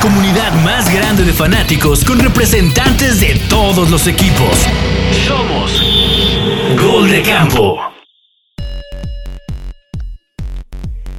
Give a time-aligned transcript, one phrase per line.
[0.00, 4.66] comunidad más grande de fanáticos con representantes de todos los equipos.
[5.26, 5.82] Somos
[6.80, 7.78] Gol de Campo.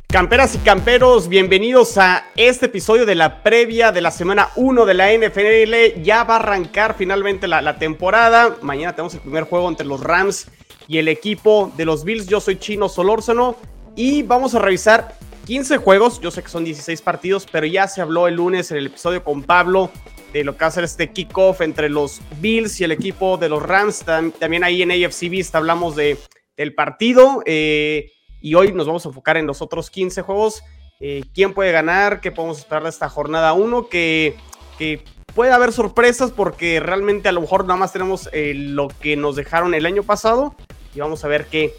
[0.07, 4.93] Camperas y camperos, bienvenidos a este episodio de la previa de la semana 1 de
[4.95, 6.01] la NFL.
[6.01, 8.57] Ya va a arrancar finalmente la, temporada.
[8.61, 10.47] Mañana tenemos el primer juego entre los Rams
[10.87, 12.27] y el equipo de los Bills.
[12.27, 13.57] Yo soy Chino Solórzano
[13.95, 15.15] y vamos a revisar
[15.45, 16.21] 15 juegos.
[16.21, 19.23] Yo sé que son 16 partidos, pero ya se habló el lunes en el episodio
[19.23, 19.91] con Pablo
[20.33, 23.49] de lo que va a ser este kickoff entre los Bills y el equipo de
[23.49, 24.05] los Rams.
[24.39, 26.17] También ahí en AFC Beast hablamos de,
[26.55, 27.43] del partido.
[27.45, 30.63] Eh, y hoy nos vamos a enfocar en los otros 15 juegos.
[30.99, 32.21] Eh, ¿Quién puede ganar?
[32.21, 33.89] ¿Qué podemos esperar de esta jornada 1?
[33.89, 34.35] Que,
[34.77, 35.03] que,
[35.35, 39.37] puede haber sorpresas porque realmente a lo mejor nada más tenemos eh, lo que nos
[39.37, 40.55] dejaron el año pasado.
[40.93, 41.73] Y vamos a ver qué,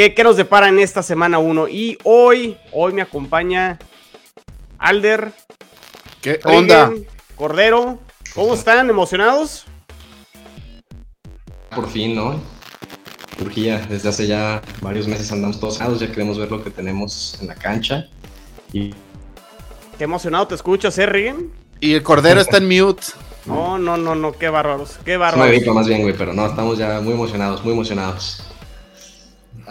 [0.00, 1.68] qué, qué nos depara en esta semana 1.
[1.68, 3.78] Y hoy, hoy me acompaña
[4.78, 5.32] Alder.
[6.22, 6.90] ¿Qué onda?
[7.36, 7.98] Cordero.
[8.34, 8.88] ¿Cómo están?
[8.88, 9.66] ¿Emocionados?
[11.74, 12.40] Por fin, ¿no?
[13.36, 17.48] Turquía, desde hace ya varios meses andamos todos ya queremos ver lo que tenemos en
[17.48, 18.06] la cancha.
[18.72, 18.94] Y...
[19.98, 21.52] Qué emocionado te escuchas, ¿eh, Rigen?
[21.78, 23.02] Y el Cordero está en mute.
[23.44, 25.46] No, no, no, no, qué bárbaros, qué Es bárbaros.
[25.46, 28.49] una gripa más bien, güey, pero no, estamos ya muy emocionados, muy emocionados.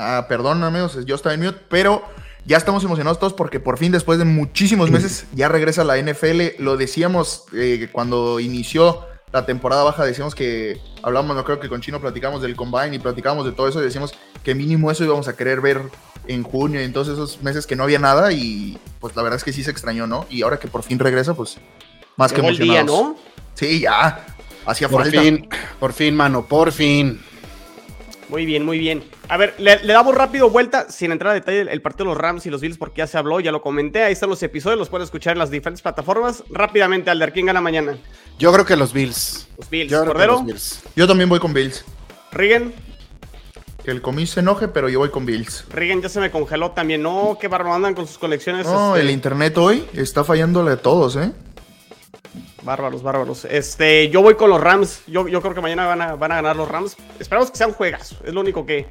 [0.02, 2.02] Ah, perdón, amigos, yo estaba en mute, pero
[2.46, 6.42] ya estamos emocionados todos porque por fin, después de muchísimos meses, ya regresa la NFL.
[6.60, 11.82] Lo decíamos eh, cuando inició la temporada baja, decíamos que hablamos, no creo que con
[11.82, 15.28] Chino platicamos del combine y platicamos de todo eso y decíamos que mínimo eso íbamos
[15.28, 15.82] a querer ver
[16.28, 19.36] en junio y en todos esos meses que no había nada y pues la verdad
[19.36, 20.26] es que sí se extrañó, ¿no?
[20.30, 21.58] Y ahora que por fin regresa, pues
[22.16, 23.18] más que Llegó el día, emocionados.
[23.18, 23.18] ¿no?
[23.54, 24.26] Sí, ya.
[24.66, 25.22] Hacía Por falta.
[25.22, 27.20] fin, por fin, mano, por fin.
[28.30, 29.04] Muy bien, muy bien.
[29.28, 32.18] A ver, le, le damos rápido vuelta, sin entrar a detalle, el partido de los
[32.18, 34.04] Rams y los Bills, porque ya se habló, ya lo comenté.
[34.04, 36.44] Ahí están los episodios, los pueden escuchar en las diferentes plataformas.
[36.50, 37.98] Rápidamente, Alder, ¿quién gana mañana?
[38.38, 39.48] Yo creo que los Bills.
[39.58, 39.92] Los Bills.
[39.92, 40.84] Yo Cordero, los Bills.
[40.96, 41.84] Yo también voy con Bills.
[42.32, 42.74] Rigen.
[43.84, 45.66] Que el comis se enoje, pero yo voy con Bills.
[45.72, 47.02] Rigen ya se me congeló también.
[47.02, 48.68] No, qué bárbaro andan con sus colecciones.
[48.68, 51.32] No, este, el internet hoy está fallándole a todos, ¿eh?
[52.62, 53.46] Bárbaros, bárbaros.
[53.46, 55.02] Este, yo voy con los Rams.
[55.08, 56.98] Yo, yo creo que mañana van a, van a ganar los Rams.
[57.20, 58.16] Esperamos que sean juegas.
[58.26, 58.88] Es lo único que,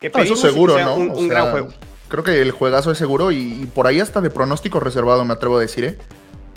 [0.00, 0.38] que No, pedimos.
[0.38, 0.96] eso seguro, sea ¿no?
[0.96, 1.68] Un, un sea, gran juego.
[2.08, 5.32] Creo que el juegazo es seguro y, y por ahí hasta de pronóstico reservado, me
[5.34, 5.98] atrevo a decir, ¿eh?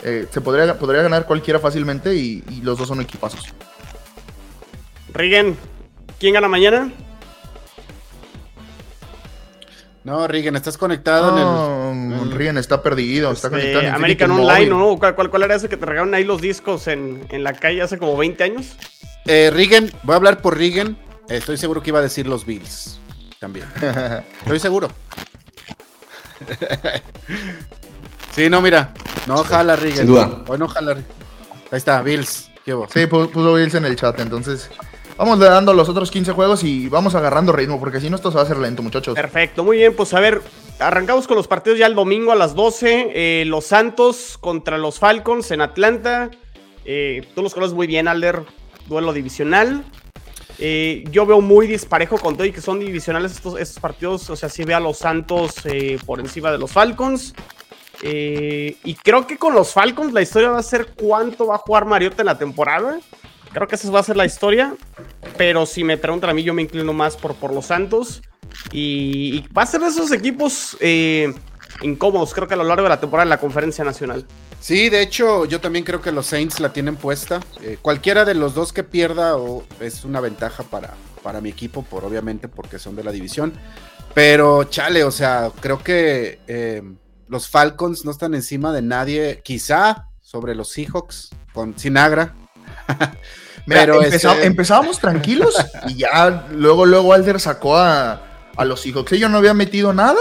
[0.02, 3.44] Eh, se podría, podría ganar cualquiera fácilmente y, y los dos son equipazos.
[5.12, 5.56] Rigen,
[6.20, 6.92] ¿quién gana mañana?
[10.08, 12.30] No, Rigen, estás conectado No, en el.
[12.32, 14.68] Rien está perdido, está Este, conectado en American Online, Móvil.
[14.70, 14.98] ¿no?
[14.98, 17.82] ¿Cuál, cuál, cuál era ese que te regalaron ahí los discos en, en la calle
[17.82, 18.76] hace como 20 años?
[19.26, 20.96] Eh, Rigen, voy a hablar por Rigen.
[21.28, 22.98] Estoy seguro que iba a decir los Bills.
[23.38, 23.66] También.
[24.42, 24.88] Estoy seguro.
[28.34, 28.92] sí, no, mira.
[29.26, 29.98] No jala Rigen.
[29.98, 30.42] Sin duda.
[30.46, 30.92] Hoy no jala.
[30.92, 31.02] Ahí
[31.72, 32.50] está, Bills.
[32.64, 32.72] Sí,
[33.06, 34.68] pu- puso Bills en el chat, entonces
[35.18, 38.36] vamos dando los otros 15 juegos y vamos agarrando ritmo, porque si no esto se
[38.36, 39.14] va a hacer lento, muchachos.
[39.14, 39.94] Perfecto, muy bien.
[39.94, 40.40] Pues a ver,
[40.78, 43.10] arrancamos con los partidos ya el domingo a las 12.
[43.12, 46.30] Eh, los Santos contra los Falcons en Atlanta.
[46.84, 48.44] Eh, tú los conoces muy bien, Alder.
[48.86, 49.84] Duelo divisional.
[50.60, 54.30] Eh, yo veo muy disparejo con todo y que son divisionales estos, estos partidos.
[54.30, 57.34] O sea, sí veo a los Santos eh, por encima de los Falcons.
[58.00, 61.84] Y creo que con los Falcons la historia va a ser cuánto va a jugar
[61.84, 63.00] Mariota en la temporada.
[63.52, 64.74] Creo que esa va a ser la historia.
[65.36, 68.22] Pero si me preguntan a mí, yo me inclino más por, por los Santos.
[68.72, 71.32] Y, y va a ser de esos equipos eh,
[71.82, 74.26] incómodos, creo que a lo largo de la temporada en la conferencia nacional.
[74.60, 77.40] Sí, de hecho, yo también creo que los Saints la tienen puesta.
[77.62, 79.36] Eh, cualquiera de los dos que pierda
[79.80, 83.52] es una ventaja para, para mi equipo, por obviamente, porque son de la división.
[84.14, 86.82] Pero chale, o sea, creo que eh,
[87.28, 92.34] los Falcons no están encima de nadie, quizá sobre los Seahawks con Sinagra.
[93.66, 95.54] Mira, Pero este- empezábamos tranquilos
[95.88, 98.22] y ya luego, luego Alder sacó a,
[98.56, 99.18] a los Seahawks.
[99.18, 100.16] Yo no había metido nada,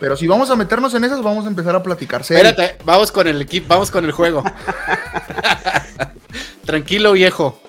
[0.00, 2.22] pero si vamos a meternos en esas, vamos a empezar a platicar.
[2.22, 4.42] Espérate, vamos con el equipo, vamos con el juego.
[6.64, 7.60] Tranquilo, viejo.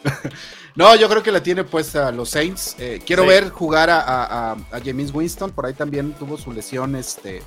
[0.76, 2.76] No, yo creo que la tiene puesta los Saints.
[2.80, 3.30] Eh, quiero Sí.
[3.30, 5.52] ver jugar a, a, a- a James Winston.
[5.52, 7.42] Por ahí también tuvo su lesión este,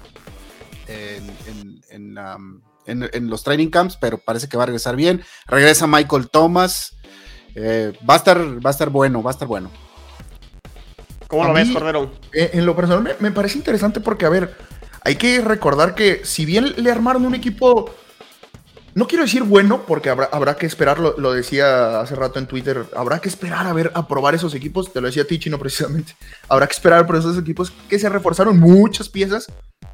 [0.86, 4.96] en, en- en, um, en- en los training camps, pero parece que va a regresar
[4.96, 5.22] bien.
[5.46, 6.96] Regresa Michael Thomas.
[7.54, 9.70] Eh, va, a estar, va a estar bueno, va a estar bueno.
[11.28, 12.10] ¿Cómo A lo ves, Cordero?
[12.32, 14.54] Eh, en lo personal me, me parece interesante porque, a ver,
[15.04, 17.90] hay que recordar que si bien le armaron un equipo,
[18.94, 22.46] no quiero decir bueno, porque habrá, habrá que esperar, lo, lo decía hace rato en
[22.46, 25.58] Twitter, habrá que esperar a ver, a probar esos equipos, te lo decía Tichi, no
[25.58, 26.14] precisamente,
[26.48, 29.50] habrá que esperar por esos equipos que se reforzaron muchas piezas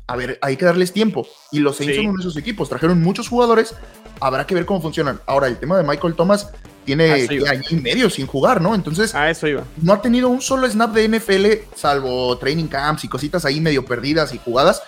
[0.08, 1.26] a ver, hay que darles tiempo.
[1.52, 2.00] Y los Saints Sí.
[2.02, 2.68] son uno de esos equipos.
[2.68, 3.74] Trajeron muchos jugadores,
[4.20, 5.20] habrá que ver cómo funcionan.
[5.26, 6.50] Ahora, el tema de Michael Thomas
[6.84, 8.74] tiene Ah, año y medio sin jugar, ¿no?
[8.74, 9.62] Entonces, A eso iba.
[9.82, 11.46] no ha tenido un solo snap de NFL,
[11.76, 14.82] salvo training camps y cositas ahí medio perdidas y jugadas.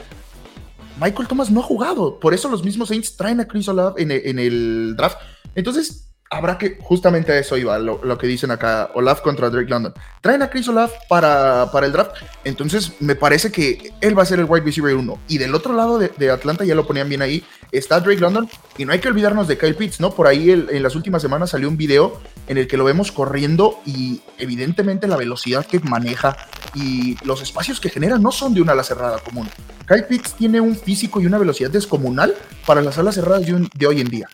[1.01, 2.19] Michael Thomas no ha jugado.
[2.19, 5.19] Por eso los mismos Saints traen a Chris Olave en, en el draft.
[5.55, 9.93] Entonces, habrá que, justamente a eso iba, lo, que dicen acá, Olaf contra Drake London.
[10.21, 12.12] Traen a Chris Olave para, para el draft.
[12.44, 15.19] Entonces, me parece que él va a ser el wide receiver 1.
[15.27, 18.49] Y del otro lado de, Atlanta, ya lo ponían bien ahí, está Drake London.
[18.79, 20.12] Y no hay que olvidarnos de Kyle Pitts, ¿no?
[20.12, 23.81] Por ahí en las últimas semanas salió un video en el que lo vemos corriendo
[23.85, 26.37] y evidentemente la velocidad que maneja
[26.75, 29.49] y los espacios que genera no son de una ala cerrada común.
[29.87, 32.35] Kyle Pitts tiene un físico y una velocidad descomunal
[32.67, 33.44] para las alas cerradas
[33.75, 34.29] de hoy en día.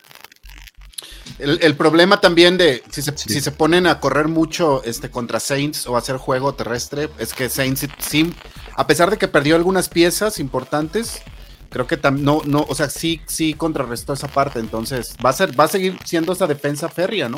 [1.39, 3.29] El, el problema también de si se, Sí.
[3.33, 7.49] si se ponen a correr mucho este, contra Saints o hacer juego terrestre, es que
[7.49, 8.33] Saints sí-
[8.75, 11.21] a pesar de que perdió algunas piezas importantes,
[11.69, 14.59] creo que tam- no, no, o sea, sí, sí contrarrestó esa parte.
[14.59, 17.37] Entonces, va a ser, va a seguir siendo esa defensa férrea, ¿no?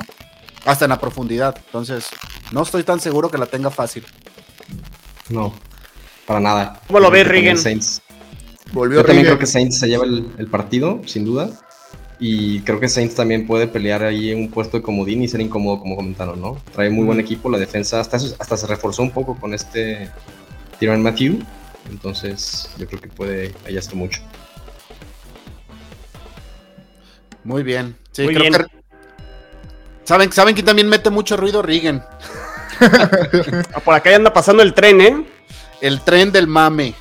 [0.65, 1.55] Hasta en la profundidad.
[1.65, 2.05] Entonces,
[2.51, 4.05] no estoy tan seguro que la tenga fácil.
[5.29, 5.53] No,
[6.25, 6.81] para nada.
[6.87, 7.57] ¿Cómo lo ves, Rigen?
[7.57, 8.01] Saints-
[8.71, 11.49] Volvió Yo también creo que Saints se lleva el, el partido, sin duda.
[12.21, 15.39] Y creo que Saints también puede pelear ahí en un puesto de comodín y ser
[15.39, 16.57] incómodo, como comentaron, ¿no?
[16.73, 20.09] Trae muy buen equipo, la defensa hasta, hasta se reforzó un poco con este
[20.79, 21.39] Tyrann Matthew.
[21.89, 24.21] Entonces, yo creo que puede hallarse mucho.
[27.43, 27.95] Muy bien.
[28.11, 28.53] Sí, Muy creo bien.
[28.65, 28.79] que.
[30.03, 31.61] ¿Saben, ¿Saben quién también mete mucho ruido?
[31.61, 32.03] Rigen.
[32.81, 35.25] Ah, Por acá ya anda pasando el tren, ¿eh?
[35.81, 36.93] El tren del mame.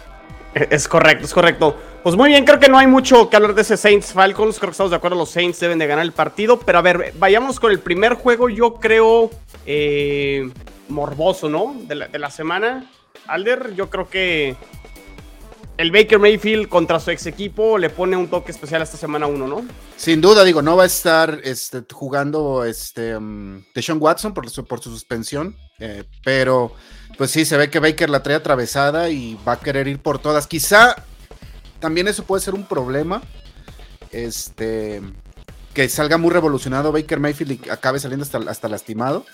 [0.52, 1.76] E- Es correcto, es correcto.
[2.02, 4.58] Pues muy bien, creo que no hay mucho que hablar de ese Saints Falcons.
[4.58, 6.58] Creo que estamos de acuerdo, los Saints deben de ganar el partido.
[6.60, 9.30] Pero a ver, vayamos con el primer juego, yo creo,
[9.66, 10.48] eh,
[10.88, 11.74] morboso, ¿no?
[11.86, 12.88] De la, semana.
[13.26, 14.56] Alder, yo creo que
[15.76, 19.46] el Baker Mayfield contra su ex equipo le pone un toque especial esta semana 1,
[19.48, 19.66] ¿no?
[19.96, 24.64] Sin duda, digo, no va a estar este, jugando este, um, Deshaun Watson por su,
[24.64, 26.72] por su suspensión, eh, pero
[27.18, 30.20] pues sí, se ve que Baker la trae atravesada y va a querer ir por
[30.20, 30.46] todas.
[30.46, 30.96] Quizá
[31.80, 33.22] también eso puede ser un problema,
[34.12, 35.00] este,
[35.74, 39.24] que salga muy revolucionado Baker Mayfield y acabe saliendo hasta, hasta lastimado.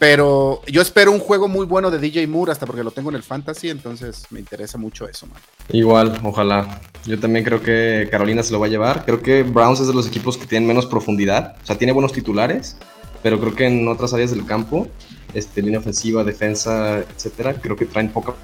[0.00, 3.16] Pero yo espero un juego muy bueno de DJ Moore, hasta porque lo tengo en
[3.16, 5.38] el fantasy, entonces me interesa mucho eso, man.
[5.70, 6.80] Igual, ojalá.
[7.06, 9.04] Yo también creo que Carolina se lo va a llevar.
[9.04, 11.56] Creo que Browns es de los equipos que tienen menos profundidad.
[11.62, 12.76] O sea, tiene buenos titulares,
[13.22, 14.88] pero creo que en otras áreas del campo,
[15.32, 18.34] este, línea ofensiva, defensa, etcétera, creo que traen poca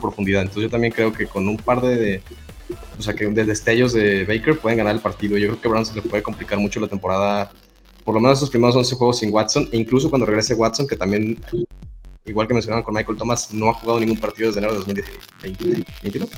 [0.00, 0.42] profundidad.
[0.42, 2.22] Entonces yo también creo que con un par de, de-
[2.98, 5.36] o sea, que de destellos de Baker pueden ganar el partido.
[5.38, 7.50] Yo creo que Browns se le puede complicar mucho la temporada,
[8.04, 10.96] por lo menos estos primeros 11 juegos sin Watson, e incluso cuando regrese Watson, que
[10.96, 11.38] también,
[12.24, 16.28] igual que mencionaban con Michael Thomas, no ha jugado ningún partido desde enero de 2020.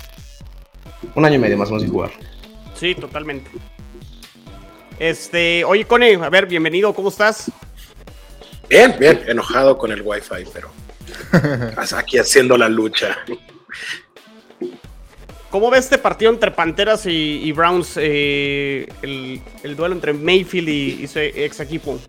[1.15, 2.11] Un año y medio más o menos sin jugar.
[2.75, 3.51] Sí, totalmente.
[4.99, 7.51] Este, oye, Cone, a ver, bienvenido, ¿cómo estás?
[8.69, 10.71] Bien, bien, enojado con el wifi, pero
[11.97, 13.17] aquí haciendo la lucha.
[15.55, 17.97] ¿Cómo ves este partido entre Panteras y, Browns?
[17.97, 22.01] eh, el, el duelo entre Mayfield y, su ex equipo.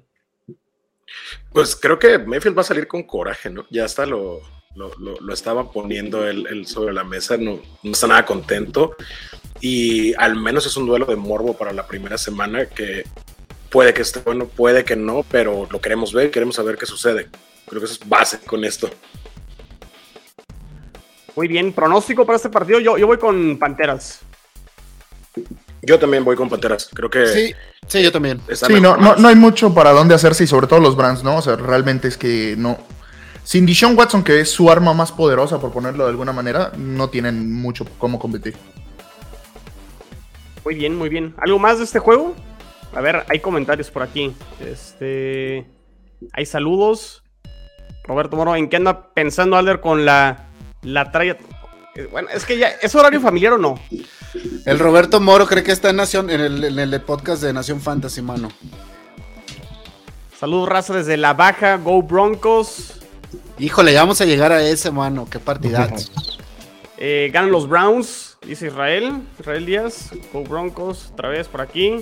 [1.53, 3.67] Pues creo que Mayfield va a salir con coraje, ¿no?
[3.69, 4.41] Ya hasta lo,
[4.73, 8.95] lo, estaba poniendo él, él sobre la mesa, no, no está nada contento.
[9.61, 13.03] Y al menos es un duelo de morbo para la primera semana que
[13.69, 17.29] puede que esté bueno, puede que no, pero lo queremos ver, queremos saber qué sucede.
[17.67, 18.89] Creo que eso es base con esto.
[21.35, 22.79] Muy bien, pronóstico para este partido.
[22.79, 24.21] Yo, yo voy con Panteras.
[25.81, 26.89] Yo también voy con Panteras.
[26.93, 27.53] Creo que Sí,
[27.87, 28.39] sí, yo también.
[28.53, 31.37] Sí, no, no, no hay mucho para dónde hacerse y sobre todo los Brands, ¿no?
[31.37, 32.77] O sea, realmente es que no.
[33.43, 37.09] Sin Dishon Watson, que es su arma más poderosa, por ponerlo de alguna manera, no
[37.09, 38.55] tienen mucho cómo competir.
[40.63, 41.35] Muy bien, muy bien.
[41.37, 42.33] ¿Algo más de este juego?
[42.95, 44.33] A ver, hay comentarios por aquí.
[44.59, 45.67] Este.
[46.33, 47.21] Hay saludos.
[48.05, 50.44] Roberto Moro, ¿en qué anda pensando Alder con la.
[50.85, 51.37] La traya.
[51.95, 52.69] Eh, Bueno, es que ya.
[52.81, 53.79] ¿Es horario familiar o no?
[54.65, 57.81] El Roberto Moro cree que está en Nación, en el, en el podcast de Nación
[57.81, 58.49] Fantasy, mano.
[60.37, 61.77] Saludos, raza, desde la baja.
[61.77, 62.99] Go Broncos.
[63.57, 65.27] Híjole, ya vamos a llegar a ese, mano.
[65.29, 66.11] Qué partidazo.
[66.97, 69.21] Eh, ganan los Browns, dice Israel.
[69.37, 70.11] Israel Díaz.
[70.31, 71.97] Go Broncos, otra vez por aquí.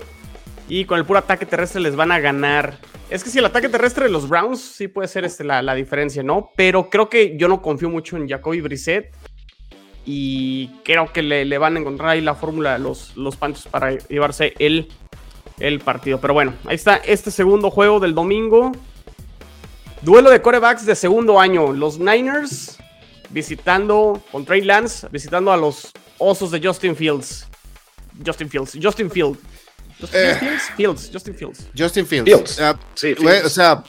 [0.69, 2.77] Y con el puro ataque terrestre les van a ganar.
[3.13, 5.75] Es que si el ataque terrestre de los Browns sí puede ser este, la, la
[5.75, 6.49] diferencia, ¿no?
[6.55, 9.13] Pero creo que yo no confío mucho en Jacoby Brissett.
[10.03, 13.91] Y creo que le, le van a encontrar ahí la fórmula los, los Panthers para
[13.91, 14.89] llevarse el,
[15.59, 16.19] el partido.
[16.19, 18.71] Pero bueno, ahí está este segundo juego del domingo.
[20.01, 21.71] Duelo de corebacks de segundo año.
[21.71, 22.79] Los Niners
[23.29, 27.47] visitando con Trey Lance, visitando a los Osos de Justin Fields.
[28.25, 29.37] Justin Fields, Justin Field.
[30.07, 30.35] Justin Eh.
[30.39, 31.59] Fields, Fields, Justin Fields.
[31.77, 32.25] Justin Fields.
[32.31, 32.59] Fields.
[32.59, 33.45] Ah, Sí, Fields.
[33.45, 33.83] o sea,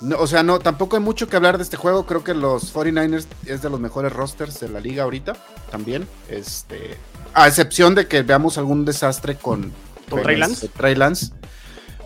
[0.00, 2.04] no, o sea, no, tampoco hay mucho que hablar de este juego.
[2.06, 5.34] Creo que los 49ers es de los mejores rosters de la liga ahorita,
[5.70, 6.06] también.
[6.28, 6.96] Este,
[7.34, 9.72] a excepción de que veamos algún desastre con,
[10.10, 10.68] ¿Con Trey Lance?
[10.68, 11.32] Trey Lance.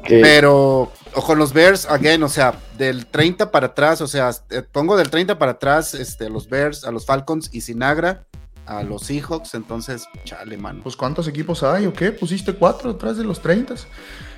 [0.05, 4.31] Que- Pero, o con los Bears, again, o sea, del 30 para atrás, o sea,
[4.49, 8.25] eh, pongo del 30 para atrás este, a los Bears, a los Falcons y Sinagra,
[8.71, 10.81] a los Seahawks, entonces, chale, mano.
[10.85, 12.13] Pues ¿cuántos equipos hay o qué?
[12.13, 13.75] ¿Pusiste cuatro detrás de los 30?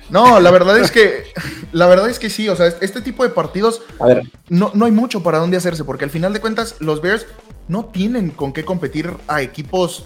[0.09, 1.31] No, la verdad es que,
[1.71, 4.85] la verdad es que sí, o sea, este tipo de partidos A ver, no, no
[4.85, 7.27] hay mucho para dónde hacerse, porque al final de cuentas los Bears
[7.67, 10.05] no tienen con qué competir a equipos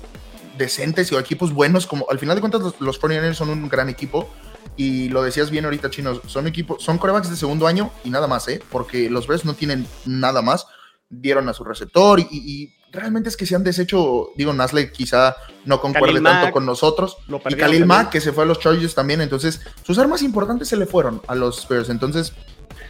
[0.57, 3.69] decentes o a equipos buenos, como al final de cuentas los, los 49ers son un
[3.69, 4.29] gran equipo,
[4.75, 8.27] y lo decías bien ahorita, Chino, son equipos, son corebacks de segundo año y nada
[8.27, 8.62] más, ¿eh?
[8.69, 10.67] Porque los Bears no tienen nada más,
[11.10, 15.36] dieron a su receptor y, y realmente es que se han deshecho, digo, Nasley quizá
[15.65, 17.86] no concuerde tanto Mack, con nosotros, lo y Khalil.
[17.86, 21.22] Mack, que se fue a los Chargers también, entonces sus armas importantes se le fueron
[21.27, 22.34] a los Bears, entonces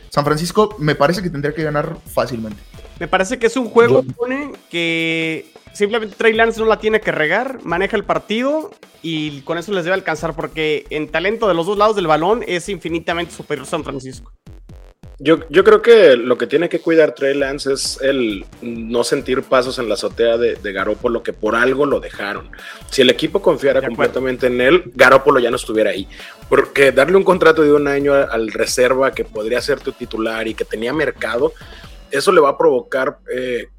[0.10, 2.62] San Francisco me parece que tendría que ganar fácilmente.
[3.00, 7.12] Me parece que es un juego pone, que simplemente Trey Lance no la tiene que
[7.12, 11.68] regar, maneja el partido y con eso les debe alcanzar porque en talento de los
[11.68, 14.32] dos lados del balón es infinitamente superior San Francisco.
[15.20, 19.42] Yo, yo creo que lo que tiene que cuidar Trey Lance es el no sentir
[19.42, 22.52] pasos en la azotea de, de Garópolo, que por algo lo dejaron.
[22.92, 26.08] Si el equipo confiara completamente en él, Garópolo ya no estuviera ahí.
[26.50, 30.54] Porque darle un contrato de un año al reserva que podría ser tu titular y
[30.54, 31.52] que tenía mercado,
[32.12, 33.70] eso le va a provocar eh,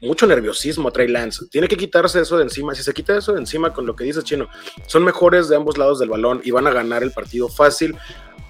[0.00, 1.46] mucho nerviosismo a Trey Lance.
[1.50, 2.74] Tiene que quitarse eso de encima.
[2.74, 4.48] Si se quita eso de encima con lo que dice Chino,
[4.86, 7.96] son mejores de ambos lados del balón y van a ganar el partido fácil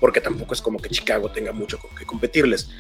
[0.00, 2.71] porque tampoco es como que Chicago tenga mucho con que competirles.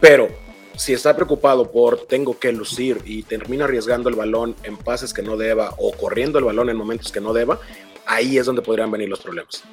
[0.00, 0.28] Pero
[0.76, 5.22] si está preocupado por tengo que lucir y termina arriesgando el balón en pases que
[5.22, 7.58] no deba o corriendo el balón en momentos que no deba,
[8.06, 9.64] ahí es donde podrían venir los problemas.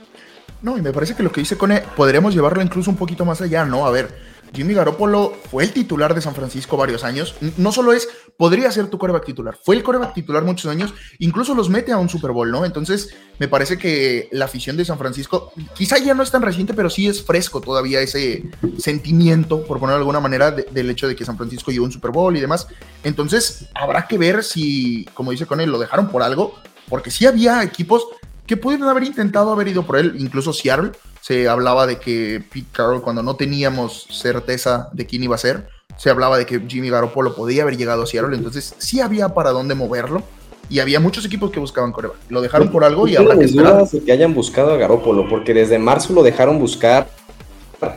[0.62, 3.42] No, y me parece que lo que dice Cone, podríamos llevarlo incluso un poquito más
[3.42, 3.86] allá, ¿no?
[3.86, 7.36] A ver, Jimmy Garoppolo fue el titular de San Francisco varios años.
[7.58, 8.08] No solo es,
[8.38, 11.98] podría ser tu coreback titular, fue el coreback titular muchos años, incluso los mete a
[11.98, 12.66] un Super Bowl, ¿no?
[12.66, 16.74] Entonces, me parece que la afición de San Francisco, quizá ya no es tan reciente,
[16.74, 18.44] pero sí es fresco todavía ese
[18.78, 21.92] sentimiento, por ponerlo de alguna manera, de- del hecho de que San Francisco llevó un
[21.92, 22.68] Super Bowl y demás.
[23.04, 26.56] Entonces, habrá que ver si, como dice Cone, lo dejaron por algo,
[26.90, 28.06] porque sí había equipos
[28.46, 30.92] que pudieron haber intentado haber ido por él, incluso Seattle.
[31.26, 35.68] Se hablaba de que Pete Carroll, cuando no teníamos certeza de quién iba a ser,
[35.98, 39.50] se hablaba de que Jimmy Garoppolo podía haber llegado a Seattle, entonces sí había para
[39.50, 40.22] dónde moverlo
[40.70, 42.18] y había muchos equipos que buscaban coreback.
[42.30, 43.74] Lo dejaron por algo y habrá que esperar.
[43.74, 47.08] dudas que hayan buscado a Garópolo, porque desde marzo lo dejaron buscar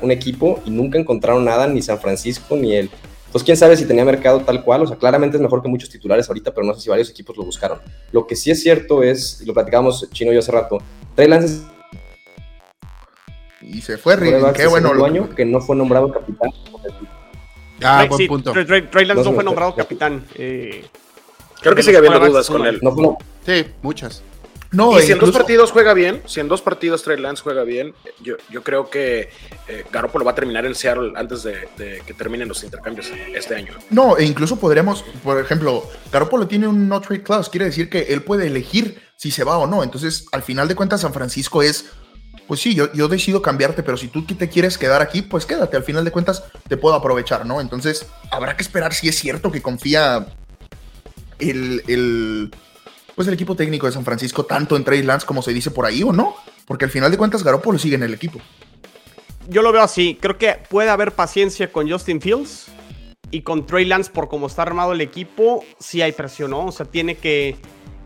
[0.01, 2.91] un equipo y nunca encontraron nada, ni San Francisco ni él.
[3.27, 4.85] Entonces, quién sabe si tenía mercado tal cual.
[4.85, 7.37] O sea, claramente es mejor que muchos titulares ahorita, pero no sé si varios equipos
[7.37, 7.79] lo buscaron.
[8.11, 10.79] Lo que sí es cierto es, y lo platicábamos Chino y yo hace rato,
[11.15, 11.78] Trey Lance
[13.71, 14.95] Y se fue quarterback qué bueno.
[14.95, 16.51] lo- año que no fue nombrado capitán.
[17.83, 18.53] Ah, Trey- buen sí, punto.
[18.53, 20.25] Trey, Trey- Trey Lance No no fue nombrado capitán.
[20.35, 20.85] eh,
[21.61, 22.79] Creo que sigue habiendo dudas con él.
[22.83, 24.23] No Sí, muchas.
[24.71, 27.63] No, y si en dos partidos juega bien, si en dos partidos Trey Lance juega
[27.65, 29.31] bien, yo, yo creo que
[29.67, 33.55] eh, Garoppolo va a terminar en Seattle antes de, de que terminen los intercambios este
[33.55, 33.73] año.
[33.91, 38.01] No, e incluso podríamos, por ejemplo, Garoppolo tiene un no trade clause, quiere decir que
[38.13, 39.83] él puede elegir si se va o no.
[39.83, 41.87] Entonces, al final de cuentas, San Francisco es,
[42.47, 45.77] pues sí, yo, yo decido cambiarte, pero si tú te quieres quedar aquí, pues quédate.
[45.77, 47.61] Al final de cuentas, te puedo aprovechar, ¿no?
[47.61, 50.27] Entonces, habrá que esperar si es cierto que confía
[51.39, 52.51] el, el,
[53.15, 55.85] pues el equipo técnico de San Francisco tanto en Trey Lance como se dice por
[55.87, 56.37] ahí o no.
[56.67, 58.41] Porque al final de cuentas, Garoppolo sigue en el equipo.
[59.49, 60.19] yo lo veo así.
[60.21, 62.67] Creo que puede haber paciencia con Justin Fields
[63.31, 65.65] y con Trey Lance por cómo está armado el equipo.
[65.79, 66.67] Sí hay presión, ¿no?
[66.67, 67.57] O sea, tiene que,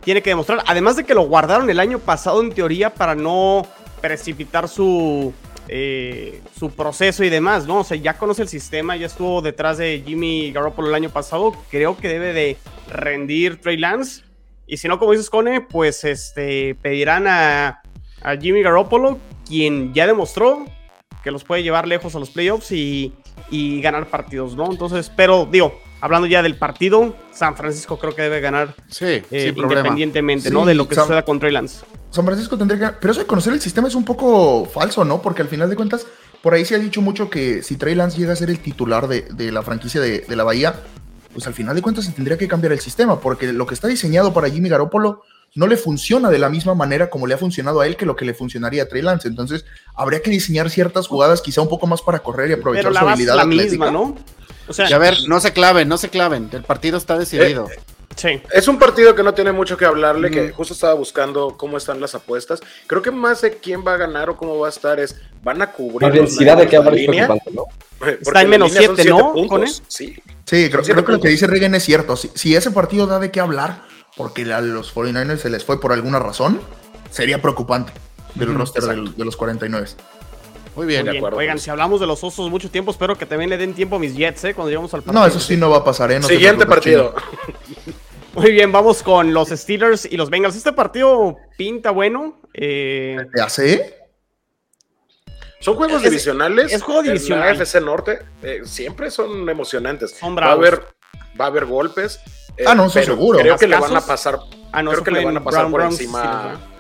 [0.05, 0.63] tiene que demostrar.
[0.67, 3.67] Además de que lo guardaron el año pasado en teoría para no
[4.03, 5.33] precipitar su,
[5.69, 7.79] eh, su proceso y demás, ¿no?
[7.79, 11.53] O sea, ya conoce el sistema, ya estuvo detrás de Jimmy Garoppolo el año pasado.
[11.71, 12.59] Creo que debe de
[12.91, 14.25] rendir Trey Lance.
[14.67, 17.81] Y si no, como dices, Cone, pues este, pedirán a,
[18.41, 19.19] Jimmy Garoppolo,
[19.49, 20.65] quien ya demostró
[21.25, 23.13] que los puede llevar lejos a los playoffs y,
[23.51, 24.71] y ganar partidos, ¿no?
[24.71, 29.55] Entonces, pero digo, hablando ya del partido, San Francisco creo que debe ganar Sí, eh,
[29.57, 30.67] independientemente, Sí, ¿no?
[30.67, 31.85] De lo que Sam- suceda con Trey Lance.
[32.11, 32.97] San Francisco tendría que.
[33.01, 35.23] Pero eso de conocer el sistema es un poco falso, ¿no?
[35.23, 36.07] Porque al final de cuentas,
[36.43, 39.09] por ahí se ha dicho mucho que si Trey Lance llega a ser el titular
[39.09, 40.75] de, de la franquicia de, de la Bahía,
[41.33, 43.89] pues al final de cuentas se tendría que cambiar el sistema, porque lo que está
[43.89, 45.23] diseñado para Jimmy Garoppolo
[45.55, 48.17] no le funciona de la misma manera como le ha funcionado a él que lo
[48.17, 49.29] que le funcionaría a Trey Lance.
[49.29, 52.95] Entonces, habría que diseñar ciertas jugadas quizá un poco más para correr y aprovechar Pero
[52.95, 53.71] la su habilidad la atlética.
[53.71, 54.17] misma, ¿no?
[54.69, 56.49] O sea, Y a ver, no se claven, no se claven.
[56.53, 57.69] El partido está decidido.
[58.17, 58.43] Sí.
[58.53, 61.99] Es un partido que no tiene mucho que hablarle, que justo estaba buscando cómo están
[62.01, 62.61] las apuestas.
[62.87, 65.63] Creo que más de quién va a ganar o cómo va a estar es, van
[65.63, 67.65] a cubrir La densidad de que la hablar es preocupante, ¿no?
[67.99, 69.49] Porque Está en menos línea son siete, ¿no, puntos.
[69.49, 69.67] Cone?
[69.89, 70.15] Sí.
[70.45, 72.17] Sí, creo, creo que lo que dice Regan es cierto.
[72.17, 73.83] Si, si ese partido da de qué hablar,
[74.17, 76.61] porque a los 49ers se les fue por alguna razón,
[77.11, 77.93] sería preocupante
[78.35, 79.87] del roster del- de los 49.
[80.77, 81.03] Muy bien.
[81.05, 81.17] Muy bien.
[81.17, 81.39] acuerdo.
[81.39, 83.99] Oigan, si hablamos de los osos mucho tiempo, espero que también le den tiempo a
[83.99, 84.55] mis Jets, ¿eh?
[84.55, 85.21] Cuando lleguemos al partido.
[85.21, 86.19] No, eso sí no va a pasar, ¿eh?
[86.21, 87.15] No te Siguiente partido.
[88.35, 90.57] Muy bien, vamos con los Steelers y los Bengals.
[90.57, 92.41] Este partido pinta bueno.
[92.55, 93.19] eh.
[93.35, 93.99] ¿Te hace?
[95.61, 96.73] Son juegos Es- divisionales.
[96.73, 97.49] es juego En la divisional.
[97.61, 100.13] AFC Norte eh, siempre son emocionantes.
[100.19, 100.81] Son va a haber,
[101.41, 102.19] va a haber golpes.
[102.57, 103.39] eh, Ah, no, eso pero seguro.
[103.41, 104.39] Creo que le van a pasar.
[104.73, 106.72] ah, no, creo eso que le van a pasar Brown por Browns, encima Steelers, ¿no?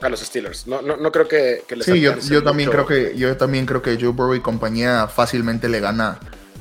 [0.00, 0.66] A los Steelers.
[0.66, 2.84] No, no, no creo que, que les Sí, yo, yo también mucho.
[2.84, 6.18] creo que yo también creo que Joe Burrow y compañía fácilmente le gana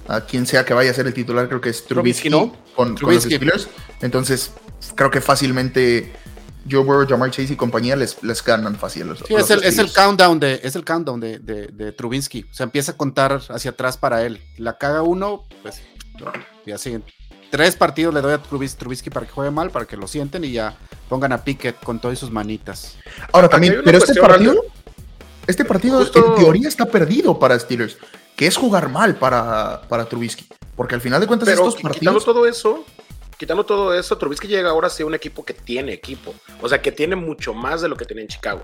[0.07, 2.55] a quien sea que vaya a ser el titular, creo que es Trubisky, Trubisky, ¿no?
[2.75, 3.35] con, con los Trubisky.
[3.35, 3.67] Steelers.
[4.01, 4.51] Entonces,
[4.95, 6.13] creo que fácilmente
[6.69, 9.03] Joe Burrow, Jamar Chase y compañía les, les ganan fácil.
[9.03, 11.39] a los- Sí, a es los el, es el countdown de, es el countdown de,
[11.39, 12.43] de, de Trubinsky.
[12.49, 14.41] O sea, empieza a contar hacia atrás para él.
[14.57, 15.81] La caga uno, pues
[16.65, 17.03] ya siguen.
[17.49, 20.43] Tres partidos le doy a Trubis- Trubisky para que juegue mal, para que lo sienten
[20.43, 20.75] y ya
[21.07, 22.97] pongan a Pickett con todas sus manitas.
[23.31, 24.63] Ahora también, pero este partido,
[25.47, 27.97] este partido Justo- en teoría está perdido para Steelers,
[28.35, 30.45] que es jugar mal para, para Trubisky.
[30.75, 32.25] Porque al final de cuentas Pero estos qui- quitando partidos...
[32.25, 32.85] todo eso,
[33.37, 36.35] quitando todo eso, Trubisky llega ahora a ser un equipo que tiene equipo.
[36.61, 38.63] O sea, que tiene mucho más de lo que tenía en Chicago.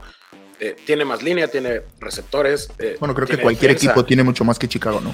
[0.63, 2.69] Eh, tiene más línea, tiene receptores.
[2.79, 3.91] eh, Bueno, creo que cualquier defensa.
[3.91, 5.13] equipo tiene mucho más que Chicago, ¿no?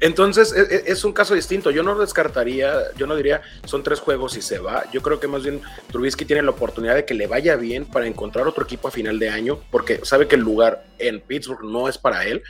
[0.00, 1.70] Entonces, e- e- es, un caso distinto.
[1.70, 4.84] Yo no descartaría, yo no diría, son tres juegos y se va.
[4.92, 8.06] Yo creo que más bien Trubisky tiene la oportunidad de que le vaya bien para
[8.06, 11.88] encontrar otro equipo a final de año, porque sabe que el lugar en Pittsburgh no
[11.88, 12.42] es para él.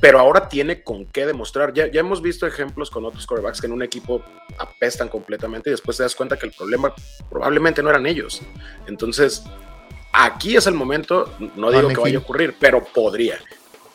[0.00, 1.74] Pero ahora tiene con qué demostrar.
[1.74, 4.22] Ya, ya hemos visto ejemplos con otros quarterbacks que en un equipo
[4.56, 6.94] apestan completamente y después te das cuenta que el problema
[7.28, 8.40] probablemente no eran ellos.
[8.86, 9.42] Entonces,
[10.12, 11.32] aquí es el momento.
[11.56, 13.34] No digo que vaya a ocurrir, pero podría.
[13.34, 13.48] A ver,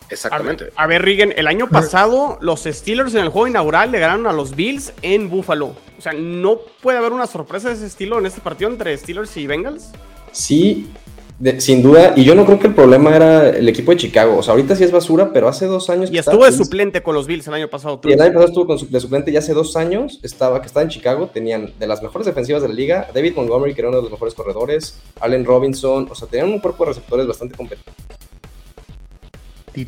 [0.09, 0.69] Exactamente.
[0.75, 4.33] a ver, Rigen, el año pasado los Steelers en el juego inaugural le ganaron a
[4.33, 5.75] los Bills en Buffalo.
[5.97, 9.35] O sea, ¿no puede haber una sorpresa de ese estilo en este partido entre Steelers
[9.37, 9.91] y Bengals?
[10.31, 10.91] Sí,
[11.39, 12.13] de- sin duda.
[12.15, 14.37] Y yo no creo que el problema era el equipo de Chicago.
[14.37, 16.09] O sea, ahorita sí es basura, pero hace dos años.
[16.11, 17.99] Y estuvo de suplente con los Bills el año pasado.
[18.03, 20.67] Y el año pasado estuvo con su- de suplente y hace dos años estaba, que
[20.67, 23.89] estaba en Chicago, tenían de las mejores defensivas de la liga, David Montgomery, que era
[23.89, 27.55] uno de los mejores corredores, Allen Robinson, o sea, tenían un cuerpo de receptores bastante
[27.55, 27.91] competente.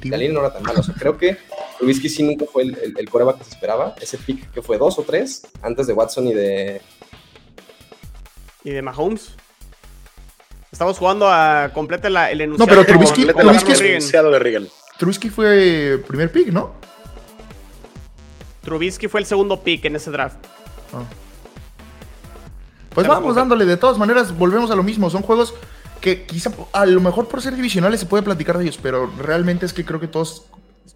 [0.10, 1.38] La línea no era tan mala, o sea, creo que
[1.78, 4.80] Trubisky sí nunca fue el, el, el coreback que se esperaba, ese pick que fue
[4.80, 6.82] dos o tres, antes de Watson y de...
[8.64, 9.36] Y de Mahomes.
[10.76, 12.68] Estamos jugando a completa la, el enunciado.
[12.68, 14.68] pero con- Trubisky- Trubisky es- enunciado de Reagan.
[14.98, 16.74] Trubisky fue primer pick, ¿no?
[18.62, 20.36] Trubisky fue el segundo pick en ese draft.
[22.90, 25.10] Pues Estamos vamos dándole, de todas maneras, volvemos a lo mismo.
[25.10, 25.54] Son juegos
[26.02, 29.66] que quizá a lo mejor por ser divisionales se puede platicar de ellos, pero realmente
[29.66, 30.44] es que creo que todos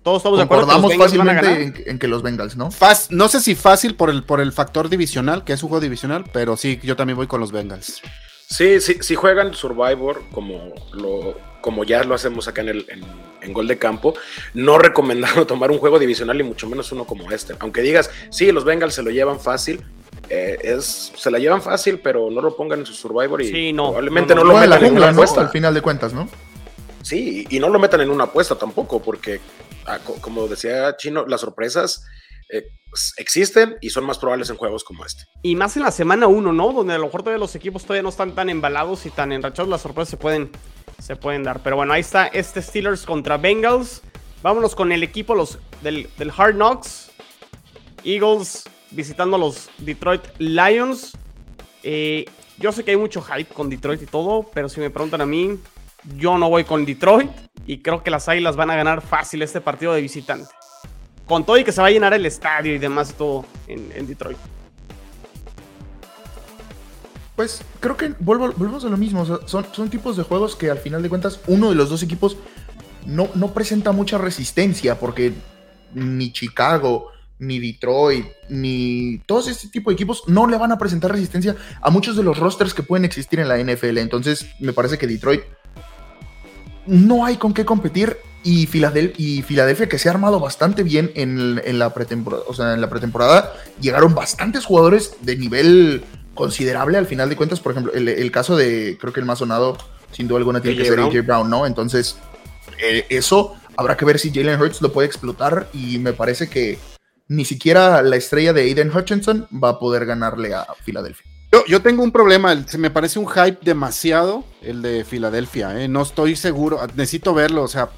[0.03, 2.69] Todos estamos de acuerdo concordamos fácilmente en, en que los Bengals, ¿no?
[2.69, 5.81] Faz- no sé si fácil por el, por el factor divisional, que es un juego
[5.81, 8.01] divisional, pero sí, yo también voy con los Bengals.
[8.49, 13.03] Sí, sí, si juegan Survivor como, lo, como ya lo hacemos acá en, el, en,
[13.41, 14.15] en Gol de Campo,
[14.55, 17.53] no recomendamos tomar un juego divisional y mucho menos uno como este.
[17.59, 19.83] Aunque digas, sí, los Bengals se lo llevan fácil,
[20.29, 23.71] eh, es, se la llevan fácil, pero no lo pongan en su Survivor y Sí,
[23.73, 24.53] no, probablemente no, no, no.
[24.53, 25.41] lo la metan en una apuesta.
[25.41, 26.27] Al final de cuentas, ¿no?
[27.03, 29.39] Sí, y no lo metan en una apuesta tampoco, porque
[29.85, 32.03] ah, co- como decía Chino, las sorpresas
[32.51, 35.23] eh, s- existen y son más probables en juegos como este.
[35.43, 36.73] Y más en la semana 1, ¿no?
[36.73, 39.69] Donde a lo mejor todavía los equipos todavía no están tan embalados y tan enrachados.
[39.69, 40.51] Las sorpresas se pueden,
[40.99, 41.61] se pueden dar.
[41.63, 44.01] Pero bueno, ahí está este Steelers contra Bengals.
[44.41, 47.11] Vámonos con el equipo los, del, del Hard Knocks.
[48.03, 51.11] Eagles visitando a los Detroit Lions.
[51.83, 52.25] Eh,
[52.57, 55.25] yo sé que hay mucho hype con Detroit y todo, pero si me preguntan a
[55.25, 55.59] mí,
[56.17, 57.29] yo no voy con Detroit.
[57.65, 60.49] Y creo que las Águilas van a ganar fácil este partido de visitante.
[61.29, 64.37] Con todo y que se va a llenar el estadio y demás todo en, Detroit.
[67.37, 69.25] Pues creo que vuelvo, volvemos a lo mismo.
[69.45, 72.35] son tipos de juegos que al final de cuentas uno de los dos equipos
[73.05, 75.33] no, no presenta mucha resistencia porque
[75.93, 81.11] ni Chicago, ni Detroit, ni todos este tipo de equipos no le van a presentar
[81.11, 83.97] resistencia a muchos de los rosters que pueden existir en la NFL.
[83.97, 85.41] Entonces me parece que Detroit
[86.85, 91.11] no hay con qué competir y Filadel- y Filadelfia que se ha armado bastante bien
[91.15, 96.97] en, en la pretemporada, o sea, en la pretemporada llegaron bastantes jugadores de nivel considerable
[96.97, 99.77] al final de cuentas, por ejemplo, el, el caso de, creo que el más sonado,
[100.11, 100.99] sin duda alguna, tiene que ser.
[100.99, 101.65] AJ Brown, ¿no?
[101.65, 102.15] Entonces,
[102.81, 106.77] eh, eso habrá que ver si Jalen Hurts lo puede explotar y me parece que
[107.27, 111.29] ni siquiera la estrella de Aiden Hutchinson va a poder ganarle a Filadelfia.
[111.51, 115.87] Yo, yo tengo un problema, me parece un hype demasiado el de Filadelfia, ¿eh?
[115.87, 117.89] no estoy seguro, necesito verlo, o sea,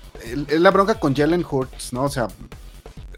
[0.48, 2.04] es la bronca con Jalen Hurts, ¿no?
[2.04, 2.28] O sea,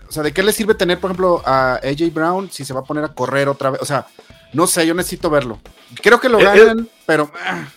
[0.07, 2.81] o sea, ¿de qué le sirve tener, por ejemplo, a AJ Brown si se va
[2.81, 3.81] a poner a correr otra vez?
[3.81, 4.05] O sea,
[4.53, 5.59] no sé, yo necesito verlo.
[6.01, 7.67] Creo que lo Eh, ganan, pero ah,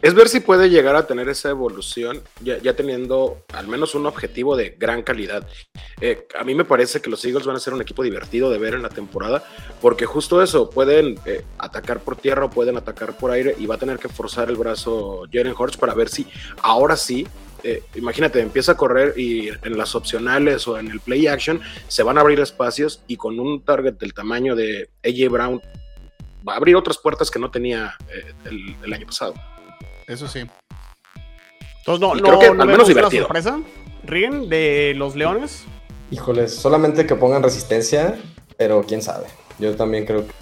[0.00, 4.06] Es ver si puede llegar a tener esa evolución, ya, ya teniendo al menos un
[4.06, 5.44] objetivo de gran calidad.
[6.00, 8.58] Eh, a mí me parece que los Eagles van a ser un equipo divertido de
[8.58, 9.42] ver en la temporada,
[9.80, 13.74] porque justo eso, pueden eh, atacar por tierra o pueden atacar por aire y va
[13.74, 16.28] a tener que forzar el brazo Jalen Hurts para ver si
[16.62, 17.26] ahora sí.
[17.64, 22.02] Eh, imagínate, empieza a correr y en las opcionales o en el play action se
[22.02, 25.60] van a abrir espacios y con un target del tamaño de AJ Brown
[26.48, 29.34] va a abrir otras puertas que no tenía eh, el- el año pasado.
[30.06, 30.40] eso sí.
[31.80, 33.24] Entonces, no, no, creo que no al menos divertido.
[33.24, 33.60] sorpresa,
[34.04, 35.64] Rigen, de los Leones.
[36.10, 38.18] Híjoles, solamente que pongan resistencia,
[38.56, 39.26] pero quién sabe.
[39.58, 40.32] Yo también creo que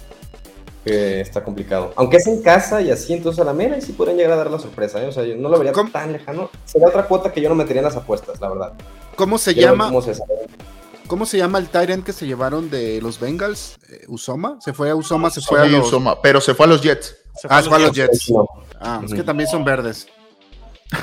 [0.87, 1.93] está complicado.
[1.95, 4.37] Aunque es en casa y así, entonces a la mera y sí podrían llegar a
[4.37, 5.01] dar la sorpresa.
[5.03, 5.07] ¿eh?
[5.07, 5.91] O sea, yo no lo vería ¿Cómo?
[5.91, 6.49] tan lejano.
[6.65, 8.73] Sería otra cuota que yo no metería en las apuestas, la verdad.
[9.15, 9.87] ¿Cómo se Quiero llama?
[9.87, 10.33] cómo se sabe.
[11.07, 13.77] ¿Cómo se llama el Tyrant que se llevaron de los Bengals?
[13.89, 14.57] Eh, ¿Usoma?
[14.61, 15.29] ¿Se fue a Usoma?
[15.29, 17.15] ¿Se fue a Sí, los, Usoma, pero se fue a los Jets.
[17.41, 18.29] Se ah, se fue a los Jets.
[18.31, 18.45] No,
[18.79, 20.05] Ah, es que también son verdes.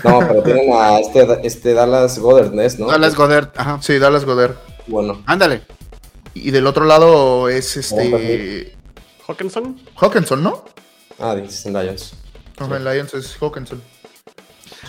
[0.05, 2.87] no, pero tienen a este, este Dallas Goddard, ¿no?
[2.87, 3.79] Dallas Goddard, ajá.
[3.83, 4.55] Sí, Dallas Goddard.
[4.87, 5.63] Bueno, Ándale.
[6.35, 8.77] Y del otro lado es este.
[9.27, 9.81] Hawkinson.
[9.97, 10.65] Hawkinson, ¿no?
[11.19, 12.15] ah, dices en Lions.
[12.59, 13.83] No, en Lions es Hawkinson.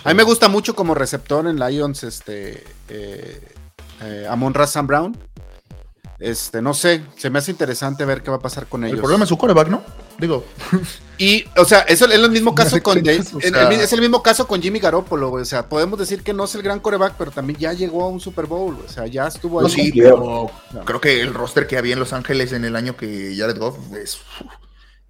[0.04, 3.40] A mí me gusta mucho como receptor en Lions, este, eh,
[4.02, 5.16] eh, Amon Ra Sam Brown.
[6.18, 8.94] Este, no sé, se me hace interesante ver qué va a pasar con ellos.
[8.94, 9.82] El problema es su coreback, ¿no?
[10.18, 10.44] Digo,
[11.18, 14.46] Y, o sea, eso es el mismo caso con, de- es, o el mismo caso
[14.46, 15.42] con Jimmy Garoppolo, güey.
[15.42, 18.08] O sea, podemos decir que no es el gran coreback, pero también ya llegó a
[18.08, 18.78] un Super Bowl.
[18.84, 19.64] O sea, ya estuvo ahí.
[19.64, 20.50] no, sí, pero
[20.84, 23.76] creo que el roster que había en Los Ángeles en el año que Jared Goff
[23.94, 24.18] es.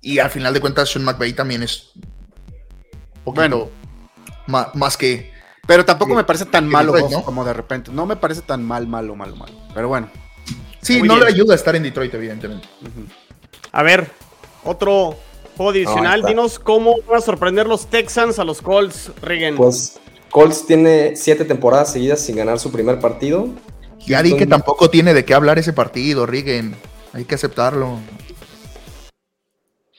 [0.01, 1.91] Y al final de cuentas, Sean McVay también es.
[3.25, 3.69] Bueno.
[4.47, 5.33] más que.
[5.67, 7.25] Pero tampoco me parece tan malo Detroit, Goff ¿no?
[7.25, 7.91] como de repente.
[7.91, 9.55] No me parece tan mal, malo, malo, malo.
[9.75, 10.09] Pero bueno.
[10.87, 11.27] Sí, Muy no bien.
[11.27, 12.69] le ayuda a estar en Detroit, evidentemente.
[13.73, 14.09] A ver,
[14.63, 15.17] otro
[15.57, 16.21] juego adicional.
[16.21, 16.29] está.
[16.29, 19.57] Dinos cómo van a sorprender los Texans a los Colts, Rigen.
[19.57, 19.99] Pues
[20.31, 23.49] Colts tiene siete temporadas seguidas sin ganar su primer partido.
[24.07, 26.77] Ya di que tampoco tiene de qué hablar ese partido, Rigen.
[27.13, 27.99] Hay que aceptarlo.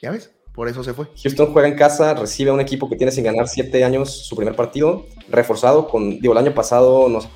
[0.00, 0.30] ¿Ya ves?
[0.54, 1.06] Por eso se fue.
[1.22, 4.34] Houston juega en casa, recibe a un equipo que tiene sin ganar siete años su
[4.36, 7.28] primer partido, reforzado con, digo, el año pasado nos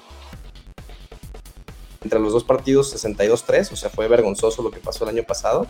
[2.05, 5.67] entre los dos partidos 62-3, o sea, fue vergonzoso lo que pasó el año pasado.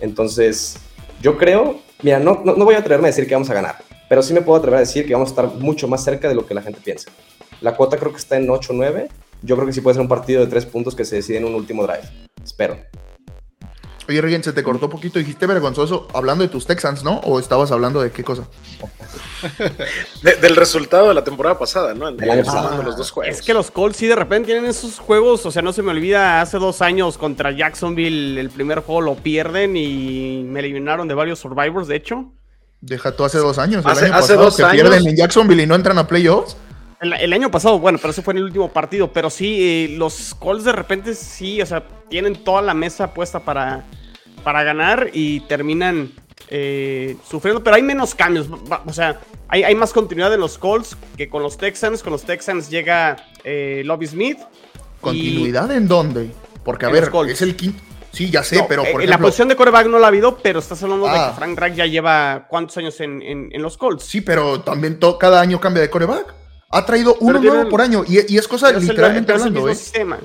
[0.00, 0.76] Entonces,
[1.20, 3.76] yo creo, mira, no, no, no voy a atreverme a decir que vamos a ganar,
[4.08, 6.34] pero sí me puedo atrever a decir que vamos a estar mucho más cerca de
[6.34, 7.10] lo que la gente piensa.
[7.60, 9.08] La cuota creo que está en 8-9,
[9.42, 11.44] yo creo que sí puede ser un partido de tres puntos que se decide en
[11.44, 12.08] un último drive.
[12.42, 12.78] Espero.
[14.08, 15.18] Oye, Rigen, se te cortó un poquito.
[15.18, 17.18] Dijiste vergonzoso hablando de tus Texans, ¿no?
[17.24, 18.44] ¿O estabas hablando de qué cosa?
[20.22, 22.06] De- del resultado de la temporada pasada, ¿no?
[22.06, 22.62] Año pasado.
[22.62, 23.36] Sumando los dos juegos.
[23.38, 25.90] Es que los Colts sí de repente tienen esos juegos, o sea, no se me
[25.92, 31.14] olvida, hace dos años contra Jacksonville el primer juego lo pierden y me eliminaron de
[31.14, 32.32] varios Survivors, de hecho.
[32.80, 33.84] Deja tú hace dos años.
[33.84, 34.72] El Hace- año hace pasado dos que años.
[34.88, 36.56] pierden en Jacksonville y no entran a playoffs.
[37.00, 39.96] El, el año pasado, bueno, pero ese fue en el último partido, pero sí, eh,
[39.96, 43.84] los Colts de repente sí, o sea, tienen toda la mesa puesta para,
[44.48, 46.10] para ganar y terminan
[46.48, 48.46] eh, sufriendo, pero hay menos cambios,
[48.86, 52.22] o sea, hay, hay más continuidad en los Colts que con los Texans, con los
[52.22, 54.38] Texans llega eh, Lobby Smith.
[54.38, 56.30] y- ¿Continuidad en dónde?
[56.64, 57.78] Porque, a En ver, es el quinto.
[58.10, 60.08] Sí, ya sé, No, pero eh, por en la posición de coreback no la ha
[60.08, 61.28] habido, pero estás hablando de Ah.
[61.34, 64.04] que Frank Reich ya lleva cuántos años en, en- en los Colts.
[64.04, 66.34] Sí, pero también cada año cambia de coreback.
[66.70, 68.02] Ha traído uno tienen- nuevo por año.
[68.08, 69.74] Y, y es cosa el- literalmente es el hablando, mismo ¿eh?
[69.74, 70.18] sistema.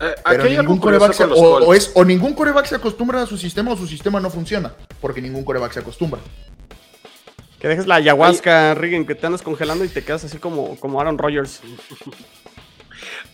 [0.00, 3.36] Eh, Pero ningún coreback se, o, o es, o ningún coreback se acostumbra a su
[3.36, 4.72] sistema o su sistema no funciona.
[5.00, 6.20] Porque ningún coreback se acostumbra.
[7.58, 11.00] Que dejes la ayahuasca, Rigen, que te andas congelando y te quedas así como, como
[11.00, 11.60] Aaron Rodgers.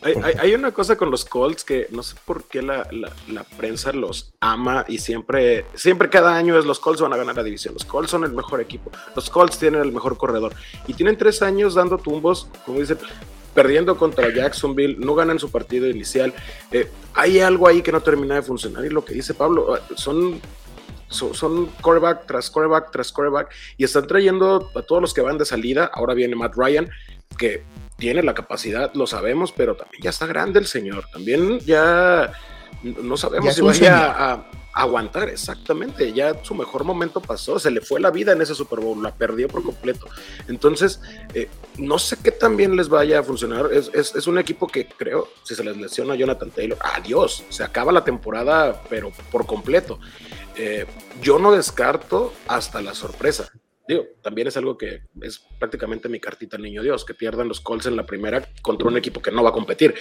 [0.02, 3.10] Hay, hay- hay una cosa con los Colts que no sé por qué la, la-
[3.28, 7.36] la prensa los ama y siempre, siempre cada año es los Colts van a ganar
[7.36, 7.72] la división.
[7.72, 8.90] Los Colts son el mejor equipo.
[9.16, 10.54] Los Colts tienen el mejor corredor.
[10.86, 12.98] Y tienen tres años dando tumbos, como dicen,
[13.54, 16.34] perdiendo contra Jacksonville, no ganan su partido inicial.
[16.72, 19.80] Eh, hay algo ahí que no termina de funcionar y lo que dice Pablo, eh,
[19.96, 20.40] son...
[21.06, 25.44] Son, quarterback tras quarterback tras quarterback y están trayendo a todos los que van de
[25.44, 25.88] salida.
[25.94, 26.90] Ahora viene Matt Ryan,
[27.38, 27.62] que
[27.96, 31.04] tiene la capacidad, lo sabemos, pero también ya está grande el señor.
[31.12, 32.32] También ya
[32.82, 36.12] no sabemos Ya si vaya a, aguantar, exactamente.
[36.12, 39.14] Ya su mejor momento pasó, se le fue la vida en ese Super Bowl, la
[39.14, 40.06] perdió por completo.
[40.48, 41.00] Entonces,
[41.32, 43.70] eh, no sé qué tan bien les vaya a funcionar.
[43.72, 47.92] Es, un equipo que creo, si se les lesiona a Jonathan Taylor, adiós, se acaba
[47.92, 50.00] la temporada, pero por completo.
[50.56, 50.86] Eh,
[51.22, 53.50] yo no descarto hasta la sorpresa.
[53.86, 57.60] Digo, también es algo que es prácticamente mi cartita al niño Dios, que pierdan los
[57.60, 59.94] Colts en la primera contra un equipo que no va a competir.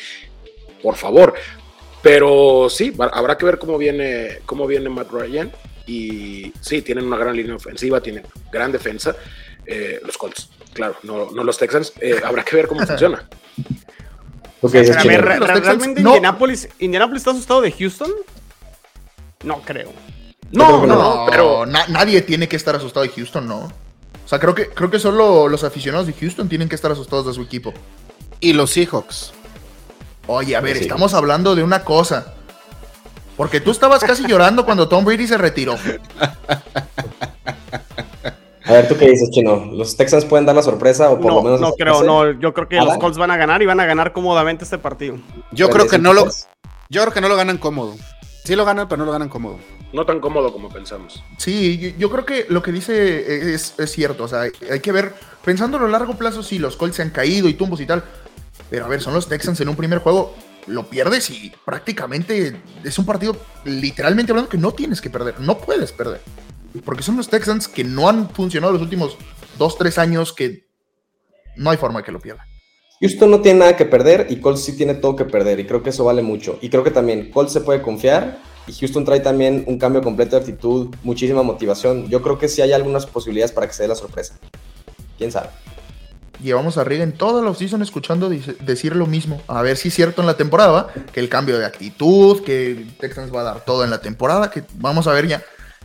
[0.82, 1.34] Por favor.
[2.04, 5.52] Pero sí, habrá que ver cómo viene, cómo viene Matt Ryan.
[5.88, 9.16] Y sí, tienen una gran línea ofensiva, tienen gran defensa.
[9.66, 11.94] Eh, los Colts, claro, no, no los Texans.
[12.02, 13.28] Eh, habrá que ver cómo funciona.
[14.62, 16.10] Okay, o sea, a ver, ¿realmente no.
[16.10, 18.12] Indianapolis, Indianapolis está asustado de Houston?
[19.44, 19.92] No creo.
[20.52, 23.60] No, no, no, pero na nadie tiene que estar asustado de Houston, no.
[24.26, 27.26] O sea, creo que, creo que solo los aficionados de Houston tienen que estar asustados
[27.26, 27.74] de su equipo.
[28.40, 29.34] Y los Seahawks.
[30.28, 30.84] Oye, a ver, sí.
[30.84, 32.34] estamos hablando de una cosa.
[33.36, 35.76] Porque tú estabas casi llorando cuando Tom Brady se retiró.
[38.66, 39.66] A ver, ¿tú qué dices, Chino?
[39.74, 41.60] ¿Los Texans pueden dar la sorpresa o por no, lo menos...
[41.60, 42.32] No creo, no.
[42.40, 44.78] Yo creo que ¿Ah, los Colts van a ganar y van a ganar cómodamente este
[44.78, 45.18] partido.
[45.52, 46.30] Yo creo que no lo...
[46.90, 47.96] Yo creo que no lo ganan cómodo.
[48.46, 49.58] Sí lo ganan, pero no lo ganan cómodo.
[49.92, 51.24] No tan cómodo como pensamos.
[51.38, 54.24] Sí, yo, yo creo que lo que dice es, es, cierto.
[54.26, 57.10] O sea, hay que ver, pensando a lo largo plazo, sí, los Colts se han
[57.10, 58.04] caído y tumbos y tal.
[58.74, 60.34] Pero a ver, son los Texans en un primer juego.
[60.66, 65.40] Lo pierdes y prácticamente es un partido, literalmente hablando, que no tienes que perder.
[65.40, 66.22] No puedes perder.
[66.84, 69.16] Porque son los Texans que no han funcionado los últimos
[69.60, 70.66] 2-3 años que
[71.56, 72.48] no hay forma de que lo pierdan.
[73.00, 75.84] Houston no tiene nada que perder y Colts sí tiene todo que perder y creo
[75.84, 76.58] que eso vale mucho.
[76.60, 80.36] Y creo que también Colts se puede confiar y Houston trae también un cambio completo
[80.36, 82.10] de actitud, muchísima motivación.
[82.10, 84.40] Yo creo que sí hay algunas posibilidades para que se dé la sorpresa.
[85.20, 85.50] ¿Quién sabe?
[86.42, 89.42] Llevamos a Riga en toda la offseason escuchando decir lo mismo.
[89.48, 93.34] A ver si es cierto en la temporada, que el cambio de actitud, que Texans
[93.34, 95.42] va a dar todo en la temporada, que vamos a ver ya.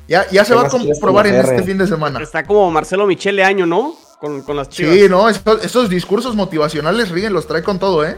[0.09, 2.21] Ya, ya se va a comprobar en este fin de semana.
[2.23, 3.95] Está como Marcelo Michele año, ¿no?
[4.19, 4.95] Con, con las chivas.
[4.95, 8.17] Sí, no, estos, estos discursos motivacionales, Rigen los trae con todo, ¿eh?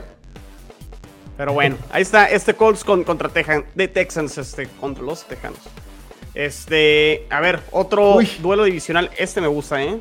[1.37, 5.59] Pero bueno, ahí está este Colts con, contra Tejan, de Texans, este, contra los Tejanos.
[6.35, 8.31] Este, a ver, otro Uy.
[8.41, 9.11] duelo divisional.
[9.19, 10.01] Este me gusta, ¿eh?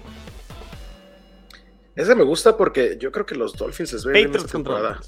[2.00, 5.02] Ese me gusta porque yo creo que los Dolphins les ven bien esta temporada.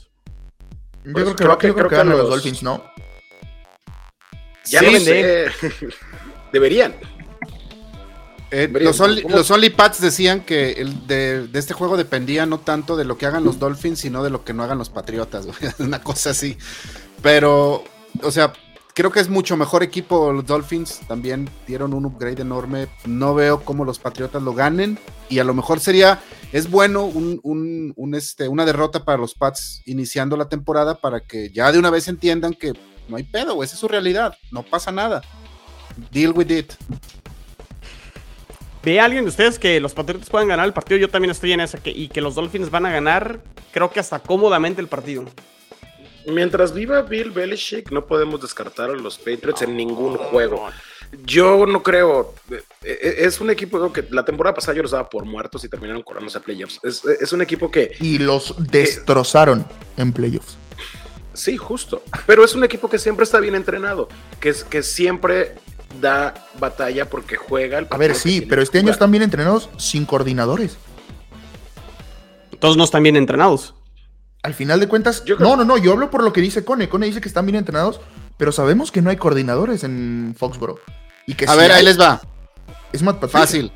[1.05, 2.83] Yo creo que, creo que, yo creo que, que los, los Dolphins, ¿no?
[4.65, 5.45] Ya sí, no sé.
[6.51, 6.93] Deberían.
[8.51, 12.59] Eh, los, only, los, Only, Pats decían que el de, de, este juego dependía no
[12.59, 15.47] tanto de lo que hagan los Dolphins, sino de lo que no hagan los Patriotas.
[15.79, 16.57] Una cosa así.
[17.21, 17.85] Pero,
[18.21, 18.51] o sea,
[18.93, 20.99] creo que es mucho mejor equipo los Dolphins.
[21.07, 22.89] También dieron un upgrade enorme.
[23.05, 24.99] No veo cómo los Patriotas lo ganen.
[25.29, 26.19] Y a lo mejor sería,
[26.51, 31.21] es bueno un, un, un, este, una derrota para los Pats iniciando la temporada para
[31.21, 32.73] que ya de una vez entiendan que
[33.07, 34.37] no hay pedo, esa es su realidad.
[34.51, 35.21] No pasa nada.
[36.11, 36.73] Deal with it.
[38.83, 40.99] ¿Ve a alguien de ustedes que los Patriotas puedan ganar el partido?
[40.99, 41.77] Yo también estoy en esa.
[41.77, 45.25] Que, y que los Dolphins van a ganar, creo que hasta cómodamente el partido.
[46.25, 50.67] Mientras viva Bill Belichick, no podemos descartar a los Patriots en ningún juego.
[51.25, 52.33] Yo no creo.
[52.81, 56.37] Es un equipo que la temporada pasada yo los daba por muertos y terminaron corándose
[56.37, 56.79] a playoffs.
[56.83, 57.95] Es, es un equipo que.
[57.99, 60.57] Y los destrozaron que, en playoffs.
[61.33, 62.03] Sí, justo.
[62.25, 64.07] Pero es un equipo que siempre está bien entrenado.
[64.39, 65.55] Que, que siempre
[65.99, 70.05] da batalla porque juega el A ver, sí, pero este año están bien entrenados sin
[70.05, 70.77] coordinadores.
[72.59, 73.73] Todos no están bien entrenados.
[74.43, 76.89] Al final de cuentas, yo no, no, no, yo hablo por lo que dice Cone.
[76.89, 78.01] Cone dice que están bien entrenados,
[78.41, 80.79] pero sabemos que no hay coordinadores en Foxborough.
[81.27, 82.19] Y que A si ver, hay, ahí les va.
[82.91, 83.71] Es más fácil.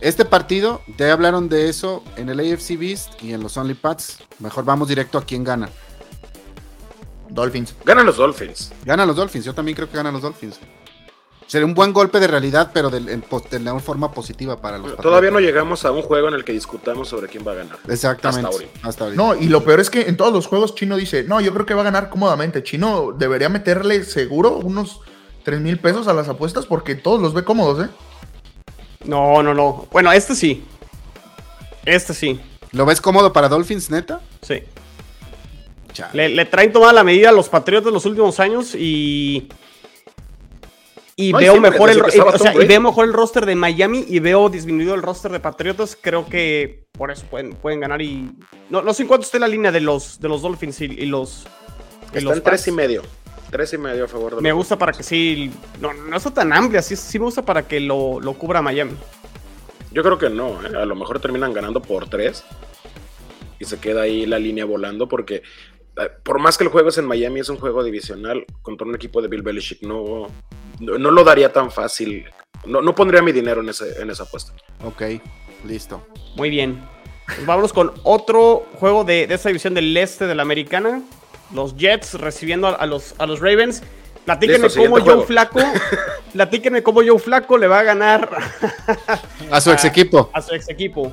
[0.00, 4.18] Este partido, ya hablaron de eso en el AFC Beast y en los Only Pats.
[4.40, 5.68] Mejor vamos directo a quién gana.
[7.28, 7.76] Dolphins.
[7.84, 8.72] Ganan los Dolphins.
[8.84, 10.58] Ganan los Dolphins, yo también creo que ganan los Dolphins.
[11.48, 13.22] Sería un buen golpe de realidad, pero de,
[13.58, 14.94] una forma positiva para los.
[14.98, 17.78] Todavía no llegamos a un juego en el que discutamos sobre quién va a ganar.
[17.88, 18.46] Exactamente.
[18.46, 18.88] Hasta ahorita.
[18.88, 19.22] Hasta ahorita.
[19.22, 21.64] No, y lo peor es que en todos los juegos Chino dice, no, yo creo
[21.64, 22.62] que va a ganar cómodamente.
[22.62, 25.00] Chino debería meterle seguro unos
[25.44, 27.88] 3 mil pesos a las apuestas porque todos los ve cómodos, ¿eh?
[29.06, 29.88] No, no, no.
[29.90, 30.62] Bueno, este sí.
[31.86, 32.38] Este sí.
[32.72, 34.20] ¿Lo ves cómodo para Dolphins, neta?
[34.42, 34.62] Sí.
[36.12, 39.48] Le, le, traen tomada la medida a los Patriotas los últimos años y.
[41.20, 44.04] Y no, veo mejor el, y, o sea, y veo mejor el roster de Miami
[44.06, 45.98] y veo disminuido el roster de Patriotas.
[46.00, 48.00] Creo que por eso pueden, pueden ganar.
[48.00, 48.30] Y.
[48.70, 51.06] No, no sé en cuánto esté la línea de los, de los Dolphins y, y
[51.06, 51.44] los.
[52.12, 53.02] Y Están los tres y medio.
[53.50, 55.50] Tres y medio a favor de Me gusta para que sí.
[55.80, 58.92] No, no está tan amplia, sí, sí me gusta para que lo, lo cubra Miami.
[59.90, 60.76] Yo creo que no, ¿eh?
[60.76, 62.44] a lo mejor terminan ganando por tres
[63.58, 65.42] y se queda ahí la línea volando porque
[66.22, 69.20] por más que el juego es en Miami, es un juego divisional contra un equipo
[69.20, 69.82] de Bill Belichick.
[69.82, 70.28] No,
[70.80, 72.26] no, no lo daría tan fácil.
[72.66, 74.52] No, no pondría mi dinero en, ese, en esa apuesta.
[74.84, 75.02] Ok,
[75.64, 76.06] listo.
[76.36, 76.82] Muy bien.
[77.26, 81.02] Pues vámonos con otro juego de, de esta división del este de la americana.
[81.54, 83.82] Los Jets recibiendo a, a los, a los Ravens.
[84.24, 85.22] Platíquenme Listo, cómo Joe juego.
[85.24, 85.60] Flaco.
[86.32, 88.28] platíquenme cómo Joe Flaco le va a ganar
[89.50, 90.30] A su ex equipo.
[90.34, 91.12] a su ex equipo.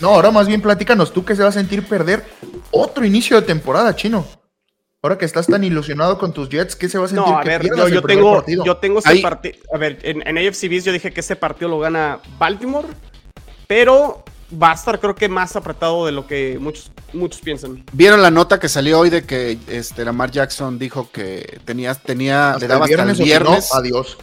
[0.00, 2.24] No, ahora más bien platícanos tú que se va a sentir perder
[2.70, 4.24] otro inicio de temporada, chino.
[5.04, 7.42] Ahora que estás tan ilusionado con tus Jets, ¿qué se va a sentir No, a
[7.42, 8.64] que ver, yo, tengo, partido?
[8.64, 9.56] yo tengo ese partido.
[9.74, 12.86] A ver, en, en AFC Beast yo dije que ese partido lo gana Baltimore,
[13.66, 14.22] pero
[14.62, 17.84] va a estar creo que más apretado de lo que muchos, muchos piensan.
[17.92, 22.50] ¿Vieron la nota que salió hoy de que este, Lamar Jackson dijo que tenía, tenía
[22.50, 23.74] Hasta le daba hasta el si no, viernes?
[23.74, 24.18] adiós.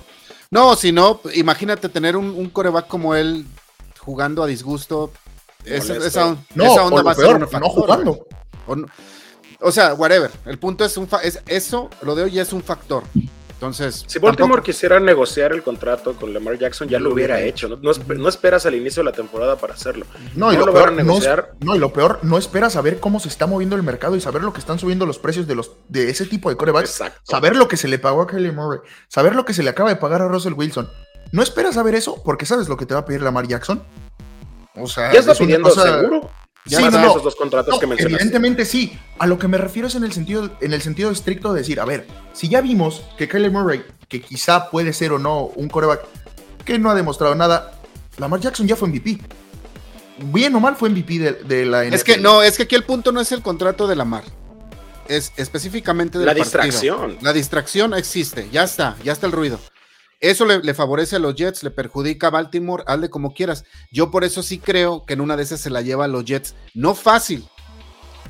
[0.49, 3.45] No, si no, imagínate tener un, un coreback como él
[3.99, 5.11] jugando a disgusto.
[5.65, 8.25] Esa, No, esa onda va a ser peor, no jugando.
[8.65, 8.87] O, no-
[9.61, 10.31] o sea, whatever.
[10.45, 13.03] El punto es un fa- es eso, lo de hoy es un factor.
[13.53, 17.35] Entonces, Si Baltimore tampoco- quisiera negociar el contrato con Lamar Jackson, ya lo Lo hubiera
[17.35, 17.67] hubiera hecho.
[17.67, 20.05] No, No esp- no esperas al inicio de la temporada para hacerlo.
[20.33, 21.55] No, y No lo, lo peor, negociar.
[21.59, 24.43] no, y lo peor, no esperas saber cómo se está moviendo el mercado y saber
[24.43, 26.89] lo que están subiendo los precios de los de ese tipo de corebacks.
[26.89, 27.19] Exacto.
[27.25, 28.79] Saber lo que se le pagó a Kelly Murray.
[29.09, 30.89] Saber lo que se le acaba de pagar a Russell Wilson.
[31.33, 33.83] No esperas saber eso porque sabes lo que te va a pedir Lamar Jackson.
[34.77, 36.31] O sea, Ya está es pidiendo cosa- seguro.
[36.65, 37.09] Sí, Ya no, no.
[37.11, 38.15] esos dos contratos No, que mencionaste.
[38.23, 38.97] evidentemente sí.
[39.17, 41.79] A lo que me refiero es en el sentido, en el sentido estricto de decir,
[41.79, 45.67] a ver, si ya vimos que Kyler Murray, que quizá puede ser o no un
[45.69, 46.01] coreback
[46.65, 47.79] que no ha demostrado nada,
[48.17, 49.19] Lamar Jackson ya fue MVP.
[50.25, 51.93] Bien o mal fue MVP de, de la NFL.
[51.95, 54.23] Es que no, es que aquí el punto no es el contrato de Lamar.
[55.07, 56.43] Es específicamente del La partido.
[56.43, 57.17] distracción.
[57.21, 59.59] La distracción existe, ya está, ya está el ruido.
[60.19, 63.63] Eso le, le favorece a los Jets, le perjudica a Baltimore, hazle como quieras.
[63.91, 66.25] Yo por eso sí creo que en una de esas se la lleva a los
[66.25, 66.55] Jets.
[66.73, 67.47] No fácil,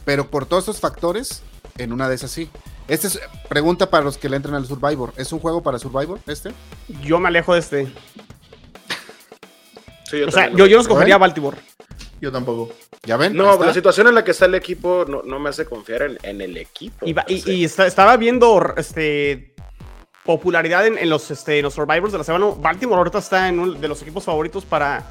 [0.05, 1.41] pero por todos esos factores,
[1.77, 2.49] en una de esas sí.
[2.87, 5.13] Esta es pregunta para los que le entran al Survivor.
[5.15, 6.51] ¿Es un juego para Survivor este?
[7.03, 7.87] Yo me alejo de este.
[10.09, 11.57] Sí, yo O sea, yo, yo no escogería a Baltimore.
[12.21, 12.73] Yo tampoco.
[13.05, 13.35] ¿Ya ven?
[13.35, 16.17] No, la situación en la que está el equipo no, no me hace confiar en,
[16.23, 17.05] en el equipo.
[17.05, 19.48] Y, está- estaba viendo este,
[20.29, 22.45] popularidad en, en los, este, en los Survivors de la semana.
[22.55, 25.03] Baltimore ahorita está en uno de los equipos favoritos para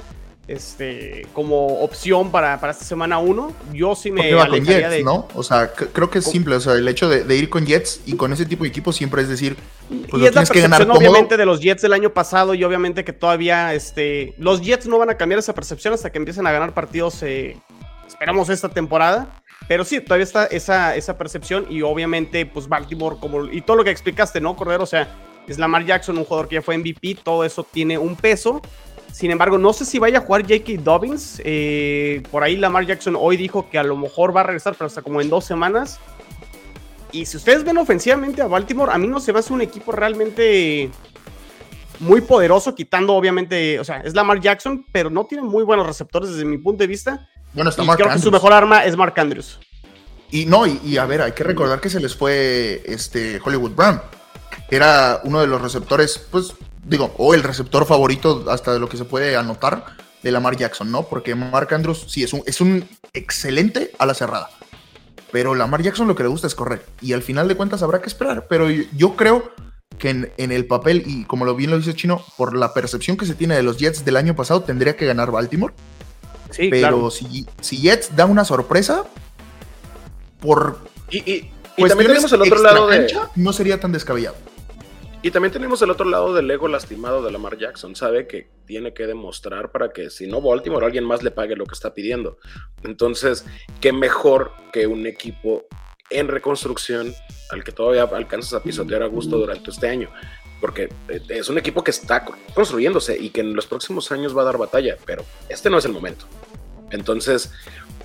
[0.47, 3.53] este como opción para, para esta semana 1.
[3.73, 5.03] Yo sí me va con Jets, de.
[5.03, 5.27] ¿no?
[5.35, 6.33] O sea, creo que es ¿Cómo?
[6.33, 6.55] simple.
[6.55, 8.95] O sea, el hecho de, de ir con Jets y con ese tipo de equipos
[8.95, 9.57] siempre es decir,
[9.89, 12.11] pues y lo es la tienes que ganar percepción obviamente de los Jets del año
[12.11, 16.13] pasado y obviamente que todavía este los Jets no van a cambiar esa percepción hasta
[16.13, 17.57] que empiecen a ganar partidos eh,
[18.07, 23.47] esperamos esta temporada pero sí todavía está esa, esa percepción y obviamente pues Baltimore como
[23.47, 25.17] y todo lo que explicaste no Cordero o sea
[25.47, 28.63] es Lamar Jackson un jugador que ya fue MVP todo eso tiene un peso
[29.13, 30.83] sin embargo no sé si vaya a jugar J.K.
[30.83, 34.75] Dobbins eh, por ahí Lamar Jackson hoy dijo que a lo mejor va a regresar
[34.75, 35.99] pero hasta como en dos semanas
[37.13, 39.93] y si ustedes ven ofensivamente a Baltimore, a mí no se me hace un equipo
[39.93, 40.91] realmente
[42.01, 46.31] muy poderoso, quitando obviamente, o sea, es Lamar Jackson, pero no tiene muy buenos receptores
[46.31, 47.29] desde mi punto de vista.
[47.53, 48.33] Bueno, está Y Mark creo que su Andrews.
[48.33, 49.59] mejor arma es Mark Andrews.
[50.31, 53.73] Y no, y, y a ver, hay que recordar que se les fue este Hollywood
[53.73, 54.01] Brown.
[54.71, 56.53] Era uno de los receptores, pues,
[56.85, 59.85] digo, o el receptor favorito hasta de lo que se puede anotar
[60.23, 61.05] de Lamar Jackson, ¿no?
[61.05, 64.51] Porque Mark Andrews sí es un, es un excelente a la cerrada.
[65.33, 66.85] Pero Lamar Jackson lo que le gusta es correr.
[67.01, 68.47] Y al final de cuentas habrá que esperar.
[68.49, 69.53] Pero yo, yo creo
[69.99, 73.17] que en, en el papel, y como lo bien lo dice Chino, por la percepción
[73.17, 75.75] que se tiene de los Jets del año pasado, tendría que ganar Baltimore.
[76.51, 77.11] Sí, pero claro.
[77.11, 79.05] si, si Jets da una sorpresa,
[80.41, 80.79] por
[81.11, 83.15] Y, y- y también tenemos el otro lado de.
[83.37, 84.37] No sería tan descabellado.
[85.23, 87.95] Y también tenemos el otro lado del ego lastimado de Lamar Jackson.
[87.97, 91.67] Sabe que tiene que demostrar para que si no Baltimore, alguien más le pague lo
[91.67, 92.39] que está pidiendo.
[92.85, 93.45] Entonces,
[93.81, 95.67] qué mejor que un equipo
[96.11, 97.13] en reconstrucción
[97.51, 100.09] al que todavía alcanzas a pisotear a gusto durante este año.
[100.61, 100.89] Porque
[101.29, 104.59] es un equipo que está construyéndose y que en los próximos años va a dar
[104.59, 106.27] batalla, pero este no es el momento.
[106.91, 107.53] Entonces,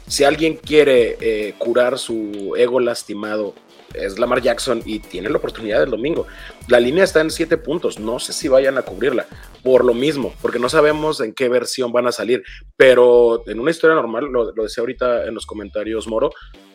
[0.07, 3.55] si alguien quiere eh, curar su ego lastimado,
[3.93, 6.27] es Lamar Jackson y tiene la oportunidad el domingo.
[6.67, 9.27] La línea está en 7 puntos, no sé si vayan a cubrirla,
[9.63, 12.43] por lo mismo, porque no sabemos en qué versión van a salir,
[12.75, 16.31] pero en una historia normal, lo, lo decía ahorita en los comentarios Moro,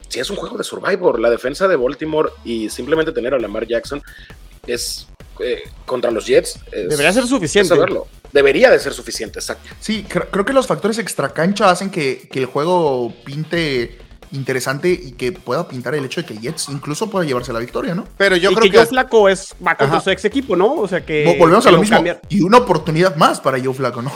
[0.08, 3.66] si es un juego de Survivor, la defensa de Baltimore y simplemente tener a Lamar
[3.66, 4.02] Jackson
[4.66, 5.08] es
[5.40, 6.56] eh, contra los Jets.
[6.72, 7.68] es- Debería ser suficiente.
[7.68, 8.06] saberlo.
[8.32, 9.68] Debería de ser suficiente, exacto.
[9.80, 13.98] Sí, cre- creo que los factores extracancha hacen que, que el juego pinte
[14.30, 17.94] interesante y que pueda pintar el hecho de que Jets incluso pueda llevarse la victoria,
[17.94, 18.04] ¿no?
[18.18, 20.00] Pero yo y creo que, que, Joe Flaco es, va contra Ajá.
[20.04, 20.74] su ex equipo, ¿no?
[20.74, 21.24] O sea que.
[21.26, 21.96] Vol- Volvemos a lo mismo.
[21.96, 22.20] cambiar.
[22.28, 24.12] Y una oportunidad más para Joe Flaco, ¿no?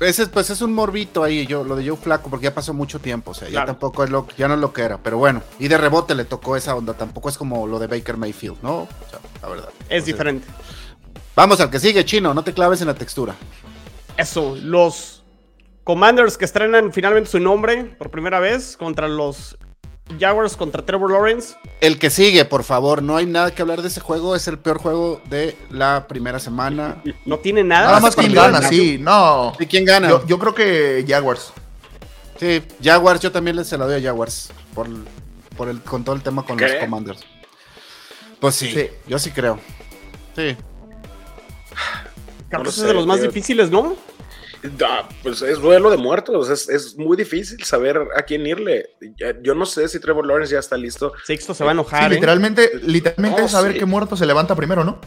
[0.00, 2.98] Ese, pues es un morbito ahí, yo, lo de Joe Flaco, porque ya pasó mucho
[2.98, 5.42] tiempo, o sea, ya tampoco es lo, ya no es lo que era, pero bueno,
[5.58, 8.80] y de rebote le tocó esa onda, tampoco es como lo de Baker Mayfield, ¿no?
[8.80, 9.68] O sea, la verdad.
[9.88, 10.46] Es diferente.
[11.34, 13.34] Vamos al que sigue, chino, no te claves en la textura.
[14.16, 15.22] Eso, los
[15.84, 19.56] Commanders que estrenan finalmente su nombre por primera vez contra los
[20.20, 21.56] Jaguars contra Trevor Lawrence.
[21.80, 24.58] El que sigue, por favor, no hay nada que hablar de ese juego, es el
[24.58, 27.02] peor juego de la primera semana.
[27.26, 27.86] No tiene nada.
[27.86, 29.52] Nada más quién gana, sí, no.
[29.58, 30.08] ¿Y quién gana?
[30.08, 31.52] Yo, yo creo que Jaguars.
[32.38, 34.86] Sí, Jaguars, yo también se la doy a Jaguars por,
[35.56, 36.72] por el, con todo el tema con los.
[36.74, 37.20] Commanders.
[38.38, 38.88] Pues sí, Sí.
[39.08, 39.58] yo sí creo.
[40.36, 40.54] Sí.
[42.48, 43.26] Creo No ese es sé, de los más tío.
[43.28, 43.96] difíciles, ¿no?
[44.84, 48.90] Ah, pues es duelo de muertos, es, es muy difícil saber a quién irle.
[49.42, 51.12] Yo no sé si Trevor Lawrence ya está listo.
[51.24, 52.12] Sixto se va a Sí, enojar.
[52.12, 52.14] ¿eh?
[52.14, 53.78] literalmente, literalmente No, es saber sí.
[53.78, 54.98] qué muerto se levanta primero, ¿no?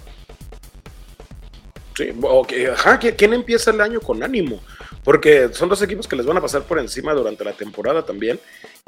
[1.95, 4.61] Sí, o que- ajá, ¿qui- ¿quién empieza el año con ánimo?
[5.03, 8.39] Porque son dos equipos que les van a pasar por encima durante la temporada también.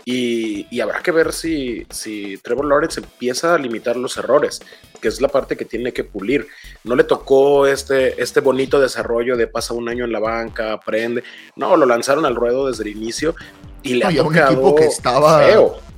[0.03, 4.61] Y, y habrá que ver si, si Trevor Lawrence empieza a limitar los errores,
[4.99, 6.47] que es la parte que tiene que pulir.
[6.83, 11.23] No le tocó este, este bonito desarrollo de pasa un año en la banca, aprende.
[11.55, 13.35] No, lo lanzaron al ruedo desde el inicio
[13.83, 15.90] y le No, ha a un tocado equipo que estaba feo.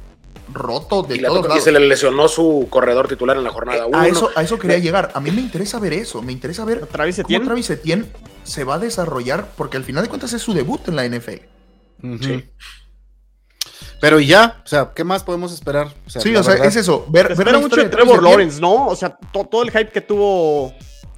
[0.54, 3.98] Roto de Y, todos y se le lesionó su corredor titular en la jornada 1.
[3.98, 5.12] a, eso, a eso quería llegar.
[5.14, 6.22] A mí me interesa ver eso.
[6.22, 7.46] Me interesa ver Travis cómo Etienne.
[7.46, 8.06] Travis Etienne
[8.44, 11.42] se va a desarrollar, porque al final de cuentas es su debut en la NFL.
[12.22, 12.50] Sí.
[14.02, 15.88] Pero y ya, o sea, ¿qué más podemos esperar?
[16.06, 17.06] O sea, Sí, o sea, verdad- es eso.
[17.10, 18.22] Ver, ver mucho de Trevor.
[18.22, 18.88] Lawrence, ¿no?
[18.88, 20.74] O sea, to- todo el hype que tuvo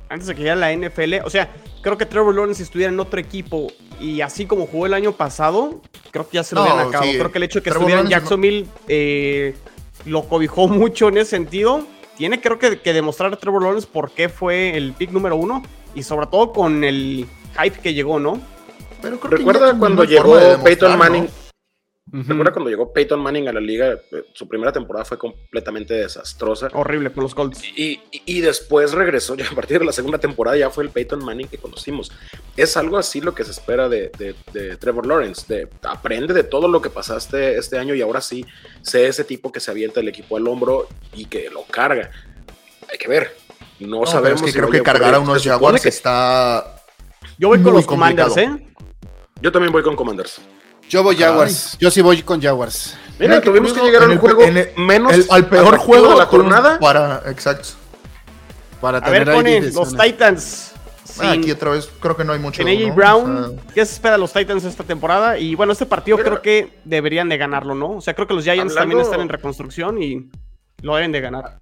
[0.10, 1.16] antes de que llegara la NFL.
[1.26, 1.50] O sea,
[1.82, 3.68] creo que Trevor Lawrence si estuviera en otro equipo
[4.00, 5.82] y así como jugó el año pasado,
[6.12, 7.12] creo que ya se lo No, habían acabado.
[7.12, 7.18] sí.
[7.18, 9.56] Creo que el hecho de que Trevor estuviera en Jacksonville eh,
[10.06, 11.86] lo cobijó mucho en ese sentido.
[12.18, 15.62] Tiene creo que, que demostrar a Trevor Lawrence por qué fue el pick número uno
[15.96, 17.26] y sobre todo con el
[17.62, 18.40] hype que llegó, ¿no?
[19.02, 21.28] Pero creo que Recuerda ya cuando llegó de Peyton ¿no?
[22.20, 22.30] Ujú.
[22.30, 26.70] Recuerda cuando llegó Peyton Manning a la liga, eh, su primera temporada fue completamente desastrosa.
[26.74, 27.64] Horrible con los Colts.
[27.76, 30.92] Y, y- y después regresó, ya a partir de la segunda temporada ya fue el
[30.92, 32.12] Peyton Manning que conocimos.
[32.56, 36.44] Es algo así lo que se espera de, de- de Trevor Lawrence, de aprende de
[36.44, 38.46] todo lo que pasaste este año y ahora sí,
[38.82, 42.12] sé ese tipo que se avienta el equipo al hombro y que lo carga.
[42.92, 43.36] Hay que ver.
[43.80, 44.40] No, No, sabemos.
[44.42, 46.78] es que si creo que cargar a unos Jaguars que- está.
[47.38, 48.38] Yo voy con los Commanders.
[48.38, 48.50] ¿eh?
[49.42, 50.40] Yo también voy con Commanders.
[50.90, 51.16] Yo voy.
[51.16, 51.78] Jaguars.
[51.80, 52.96] Yo sí voy con Jaguars.
[53.20, 56.10] Mira, tuvimos que llegar a un el- juego en el- menos el- al peor juego
[56.12, 56.80] de la jornada.
[56.80, 57.70] Para, exacto.
[58.82, 60.04] Para A ver, tener ahí pone de los zona.
[60.04, 60.72] Titans.
[61.20, 62.62] Ah, aquí otra vez creo que no hay mucho.
[62.62, 62.94] En AJ ¿no?
[62.96, 65.38] Brown, O sea, ¿qué se espera de los Titans esta temporada?
[65.38, 67.92] Y bueno, este partido creo que deberían de ganarlo, ¿no?
[67.92, 70.30] O sea, creo que los Giants Hablando- también están en reconstrucción y
[70.82, 71.60] lo deben de ganar.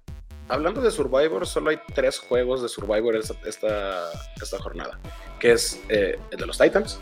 [0.48, 4.10] Hablando de Survivor, solo hay tres juegos de Survivor esta, esta,
[4.42, 4.98] esta jornada,
[5.38, 6.98] que es eh, el de los Titans,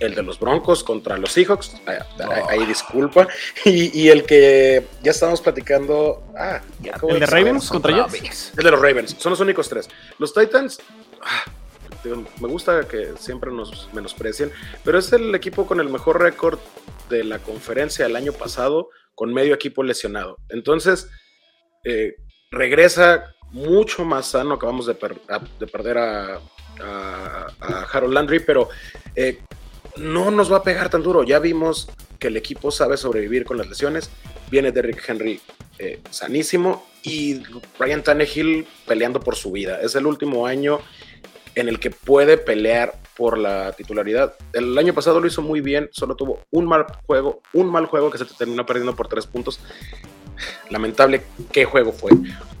[0.00, 3.26] el de los Broncos contra los Seahawks, ah, ah, ahí disculpa,
[3.64, 7.26] y, y el que ya estábamos platicando, ah, ya ¿El de.
[7.26, 8.52] Ravens contra otra Jets?
[8.56, 9.88] El de los Ravens, son los únicos tres.
[10.18, 10.78] Los Titans,
[11.22, 11.44] ah,
[12.40, 14.52] me gusta que siempre nos menosprecien,
[14.84, 16.58] pero es el equipo con el mejor récord
[17.10, 20.38] de la conferencia el año pasado, con medio equipo lesionado.
[20.48, 21.08] Entonces,
[21.84, 22.14] eh,
[22.52, 24.54] regresa mucho más sano.
[24.54, 25.20] Acabamos de, per-
[25.58, 26.34] de perder a,
[26.80, 28.68] a- a Harold Landry, pero
[29.16, 29.40] eh,
[29.98, 31.24] no nos va a pegar tan duro.
[31.24, 31.88] Ya vimos
[32.18, 34.10] que el equipo sabe sobrevivir con las lesiones.
[34.50, 35.40] Viene Derrick Henry
[35.78, 37.42] eh, sanísimo y
[37.78, 39.80] Ryan Tannehill peleando por su vida.
[39.80, 40.80] Es el último año
[41.54, 44.34] en el que puede pelear por la titularidad.
[44.52, 48.10] El año pasado lo hizo muy bien, solo tuvo un mal juego, un mal juego
[48.10, 49.58] que se terminó perdiendo por tres puntos.
[50.70, 52.12] Lamentable qué juego fue,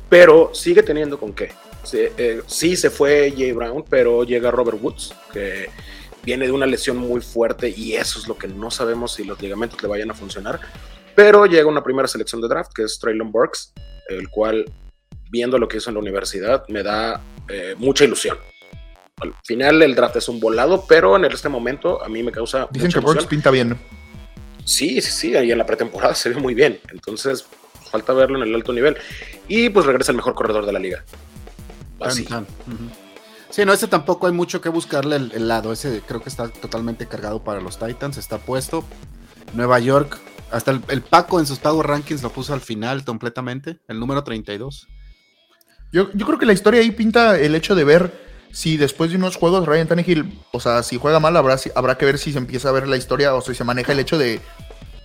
[0.08, 1.52] pero sigue teniendo con qué.
[1.84, 5.70] Sí, eh, sí se fue Jay Brown, pero llega Robert Woods, que
[6.28, 9.40] viene de una lesión muy fuerte y eso es lo que no sabemos si los
[9.40, 10.60] ligamentos le vayan a funcionar.
[11.14, 13.72] Pero llega una primera selección de draft, que es Traylon Burks,
[14.10, 14.70] el cual,
[15.30, 18.36] viendo lo que hizo en la universidad, me da eh, mucha ilusión.
[19.22, 22.68] Al final el draft es un volado, pero en este momento a mí me causa
[22.70, 23.78] Dicen mucha que Burks pinta bien.
[24.66, 26.78] Sí, sí, sí, ahí en la pretemporada se ve muy bien.
[26.92, 27.46] Entonces,
[27.90, 28.98] falta verlo en el alto nivel.
[29.48, 31.02] Y pues regresa el mejor corredor de la liga.
[32.00, 32.24] Así.
[32.24, 33.07] Tan, tan.
[33.50, 35.72] Sí, no, ese tampoco hay mucho que buscarle el, lado.
[35.72, 38.18] Ese creo que está totalmente cargado para los Titans.
[38.18, 38.84] Está puesto.
[39.54, 40.18] Nueva York.
[40.50, 43.78] Hasta el, el Paco en sus Power Rankings lo puso al final completamente.
[43.88, 44.88] El número 32.
[45.92, 49.16] Yo, yo creo que la historia ahí pinta el hecho de ver si después de
[49.16, 52.38] unos juegos Ryan Tannehill, o sea, si juega mal, habrá, habrá que ver si se
[52.38, 54.40] empieza a ver la historia o si se maneja el hecho de,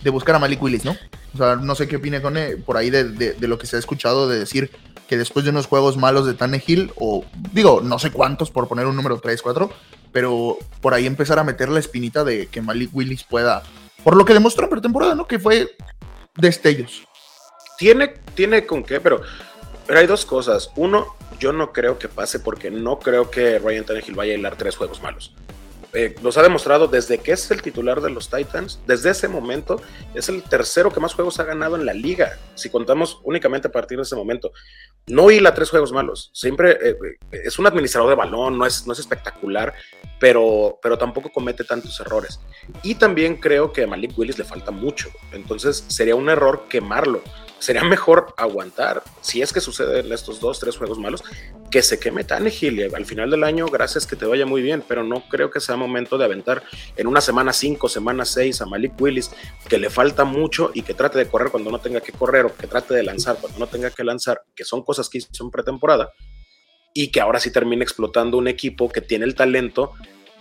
[0.02, 0.96] de buscar a Malik Willis, ¿no?
[1.34, 2.36] O sea, no sé qué opine con
[2.66, 4.70] por ahí de- de lo que se ha escuchado de decir
[5.08, 8.86] que después de unos juegos malos de Tannehill, o digo, no sé cuántos por poner
[8.86, 9.70] un número 3, 4,
[10.12, 13.62] pero por ahí empezar a meter la espinita de que Malik Willis pueda,
[14.02, 15.26] por lo que demostró en pretemporada, ¿no?
[15.26, 15.76] Que fue
[16.36, 17.06] destellos.
[17.78, 19.20] Tiene, tiene con qué, pero,
[19.86, 20.70] pero hay dos cosas.
[20.76, 24.56] Uno, yo no creo que pase porque no creo que Ryan Tannehill vaya a hilar
[24.56, 25.34] tres juegos malos.
[25.94, 29.80] Eh, nos ha demostrado desde que es el titular de los Titans, desde ese momento
[30.12, 33.70] es el tercero que más juegos ha ganado en la liga, si contamos únicamente a
[33.72, 34.50] partir de ese momento.
[35.06, 36.96] No hila tres juegos malos, siempre eh,
[37.30, 39.72] eh, es un administrador de balón, no es, no es espectacular,
[40.18, 42.40] pero, pero tampoco comete tantos errores.
[42.82, 47.22] Y también creo que a Malik Willis le falta mucho, entonces sería un error quemarlo
[47.64, 51.24] sería mejor aguantar, si es que suceden estos dos, tres juegos malos,
[51.70, 55.02] que se queme Tannehill al final del año, gracias que te vaya muy bien, pero
[55.02, 56.62] no creo que sea momento de aventar
[56.96, 59.30] en una semana 5, semana 6 a Malik Willis,
[59.66, 62.54] que le falta mucho y que trate de correr cuando no tenga que correr o
[62.54, 66.12] que trate de lanzar cuando no tenga que lanzar, que son cosas que hizo pretemporada,
[66.92, 69.92] y que ahora sí termine explotando un equipo que tiene el talento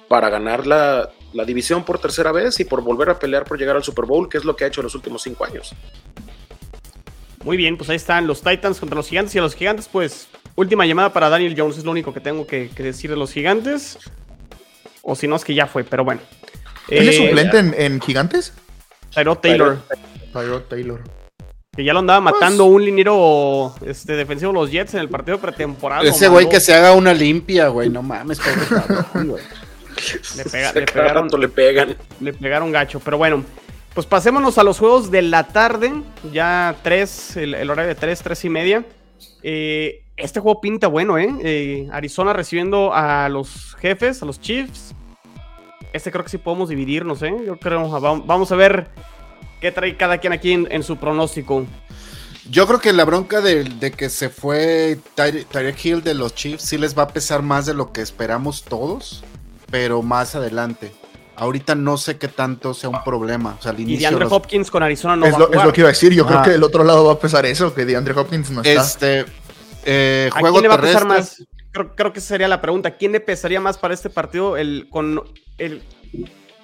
[0.09, 3.78] para ganar la, la división por tercera vez y por volver a pelear por llegar
[3.78, 5.74] al Super Bowl, que es lo que ha hecho en los últimos cinco años.
[7.43, 9.35] Muy bien, pues ahí están los Titans contra los Gigantes.
[9.35, 11.77] Y a los Gigantes, pues, última llamada para Daniel Jones.
[11.77, 13.99] Es lo único que tengo que, decir de los Gigantes.
[15.01, 16.21] O si no, es que ya fue, pero bueno.
[16.87, 18.53] ¿Quién es eh, suplente en, Gigantes?
[19.13, 19.79] Tyrod Taylor.
[20.31, 21.01] Tyrod Taylor.
[21.75, 25.09] Que ya lo andaba pues matando un liniero este, defensivo de los Jets en el
[25.09, 26.03] partido pretemporada.
[26.03, 27.89] Ese güey que se haga una limpia, güey.
[27.89, 29.43] No mames, pobre güey.
[30.37, 30.43] Le,
[30.75, 31.97] le pegaron, le pegan.
[32.19, 33.43] Le pegaron gacho, pero bueno.
[33.93, 35.93] Pues pasémonos a los juegos de la tarde.
[36.31, 38.85] Ya 3, el, horario de 3, 3 y media.
[39.43, 41.29] Eh, este juego pinta bueno, ¿eh?
[41.41, 41.87] ¿eh?
[41.91, 44.95] Arizona recibiendo a los jefes, a los Chiefs.
[45.91, 47.35] Este creo que sí podemos dividirnos, ¿eh?
[47.45, 47.87] Yo creo,
[48.25, 48.87] vamos a ver
[49.61, 51.65] qué trae cada quien aquí en, su pronóstico.
[52.49, 56.77] Yo creo que la bronca de, que se fue Tyreek Hill de los Chiefs sí
[56.79, 59.23] les va a pesar más de lo que esperamos todos,
[59.69, 60.91] pero más adelante.
[61.36, 63.57] Ahorita no sé qué tanto sea un problema.
[63.59, 65.59] O sea, y DeAndre Hopkins con Arizona no es va lo, a jugar.
[65.61, 66.13] Es lo que iba a decir.
[66.13, 68.81] Yo creo que del otro lado va a pesar eso, que DeAndre Hopkins no está.
[68.81, 69.25] Este,
[69.86, 71.43] eh, ¿A quién le va a pesar más?
[71.95, 72.91] Creo, que sería la pregunta.
[72.91, 75.23] ¿Quién le pesaría más para este partido el, con
[75.57, 75.81] el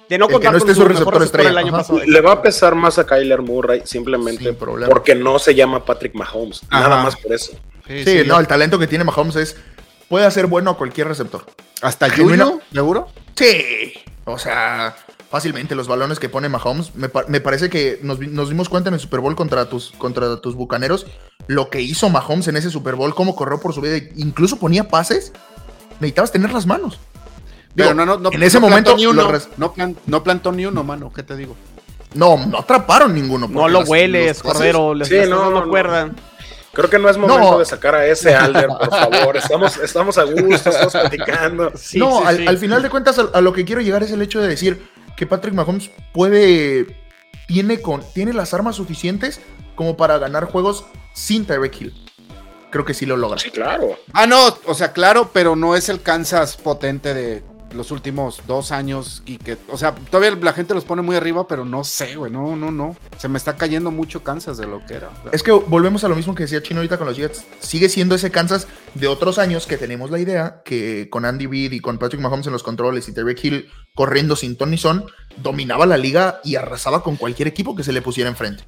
[0.08, 2.00] de no contar con su receptor estrella el año pasado?
[2.04, 6.62] Le va a pesar más a Kyler Murray simplemente porque no se llama Patrick Mahomes.
[6.70, 7.52] Nada más por eso.
[7.88, 9.56] Sí, no, el talento que tiene Mahomes es
[10.08, 11.44] puede hacer bueno a cualquier receptor.
[11.82, 12.60] ¿Hasta Julio?
[12.72, 13.08] ¿Seguro?
[13.36, 13.94] Sí.
[14.32, 14.96] O sea,
[15.30, 16.92] fácilmente los balones que pone Mahomes.
[16.94, 17.08] Me,
[17.40, 21.06] parece que nos, dimos cuenta en el Super Bowl contra tus, contra tus bucaneros.
[21.46, 24.88] Lo que hizo Mahomes en ese Super Bowl, cómo corrió por su vida, incluso ponía
[24.88, 25.32] pases.
[26.00, 26.98] Necesitabas tener las manos.
[27.74, 31.12] Pero no, no, no, en ese momento ni uno, no, plantó ni uno, mano.
[31.12, 31.56] ¿Qué te digo?
[32.14, 33.46] No, no atraparon ninguno.
[33.46, 34.94] No lo hueles, Cordero.
[34.94, 36.16] Les, sí, no, no acuerdan.
[36.72, 39.36] Creo que no es momento de sacar a ese Alder, por favor.
[39.36, 41.72] Estamos, estamos a gusto, estamos platicando.
[41.94, 44.88] no, al, final de cuentas, a, lo que quiero llegar es el hecho de decir
[45.16, 46.96] que Patrick Mahomes puede.
[47.48, 49.40] Tiene, con, tiene las armas suficientes
[49.74, 51.94] como para ganar juegos sin Tyreek Hill.
[52.70, 53.40] Creo que sí lo logra.
[53.40, 53.98] Sí, claro.
[54.12, 57.42] Ah, no, o sea, claro, pero no es el Kansas potente de
[57.74, 61.46] los últimos dos años y que, o sea, todavía la gente los pone muy arriba,
[61.46, 62.96] pero no sé, güey, no, no, no.
[63.18, 65.10] Se me está cayendo mucho Kansas de lo que era.
[65.32, 67.44] Es que volvemos a lo mismo que decía Chino ahorita con los Jets.
[67.60, 71.72] Sigue siendo ese Kansas de otros años que tenemos la idea que con Andy Reid
[71.72, 75.04] y con Patrick Mahomes en los controles y Terry Hill corriendo sin Tony Son,
[75.36, 78.64] dominaba la liga y arrasaba con cualquier equipo que se le pusiera enfrente.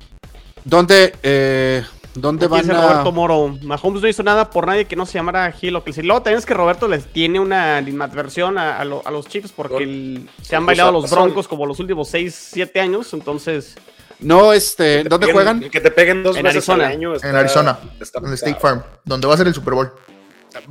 [0.65, 1.85] ¿Dónde, eh,
[2.15, 2.83] ¿Dónde van a...?
[2.83, 3.59] Roberto Moro.
[3.63, 6.23] Mahomes no hizo nada por nadie que no se llamara Gil o que si luego
[6.23, 10.93] también es que Roberto les tiene una animadversión a, los Chiefs porque se han bailado
[10.93, 13.77] los Broncos como los últimos 6, 7 años, entonces...
[14.21, 15.69] No, este, ¿dónde juegan?
[15.69, 16.87] Que te peguen dos en veces Arizona.
[16.87, 17.15] al año.
[17.21, 19.93] en Arizona, en el State Farm, donde va a ser el Super Bowl.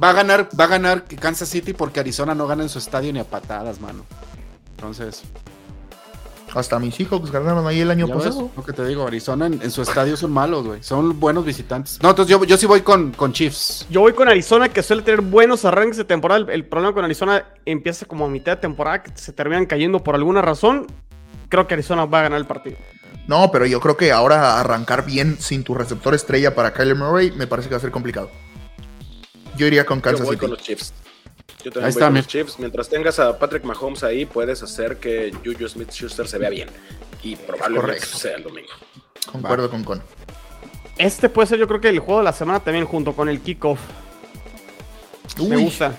[0.01, 3.11] Va a ganar, va a ganar Kansas City porque Arizona no gana en su estadio
[3.11, 4.05] ni a patadas, mano.
[4.77, 5.23] Entonces,
[6.55, 8.51] hasta mis hijos ganaron ahí el año pasado.
[8.55, 10.83] lo que te digo, Arizona en, su estadio son malos, güey.
[10.83, 11.99] Son buenos visitantes.
[12.01, 13.85] No, entonces yo, yo sí voy con, con Chiefs.
[13.89, 16.51] Yo voy con Arizona, que suele tener buenos arranques de temporada.
[16.51, 20.15] El, problema con Arizona empieza como a mitad de temporada, que se terminan cayendo por
[20.15, 20.87] alguna razón.
[21.49, 22.77] Creo que Arizona va a ganar el partido.
[23.27, 27.31] No, pero yo creo que ahora arrancar bien sin tu receptor estrella para Kyler Murray
[27.31, 28.29] me parece que va a ser complicado.
[29.57, 30.93] Yo iría con Kansas yo voy Con los Chiefs.
[31.63, 32.59] Yo también voy con los Chiefs.
[32.59, 36.69] Mientras tengas a Patrick Mahomes ahí, puedes hacer que Juju Smith Schuster se vea bien.
[37.23, 38.71] Y probablemente sea el domingo.
[39.31, 40.03] Concuerdo con Con.
[40.97, 43.41] Este puede ser, yo creo que el juego de la semana también, junto con el
[43.41, 43.79] kickoff.
[45.39, 45.95] Me gusta.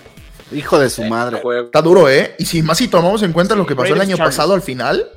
[0.51, 1.41] Hijo de su madre.
[1.65, 2.35] Está duro, ¿eh?
[2.37, 5.09] Y si más si tomamos en cuenta lo que pasó el año pasado al final,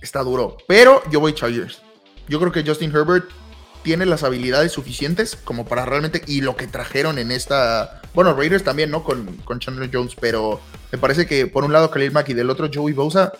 [0.00, 0.56] está duro.
[0.68, 1.82] Pero yo voy Chargers.
[2.28, 3.28] Yo creo que Justin Herbert
[3.82, 6.22] tiene las habilidades suficientes como para realmente.
[6.26, 8.02] Y lo que trajeron en esta.
[8.16, 9.04] Bueno, Raiders también, ¿no?
[9.04, 10.60] Con, con Chandler Jones, pero
[10.90, 13.32] me parece que por un lado Khalil Mack y del otro Joey Bosa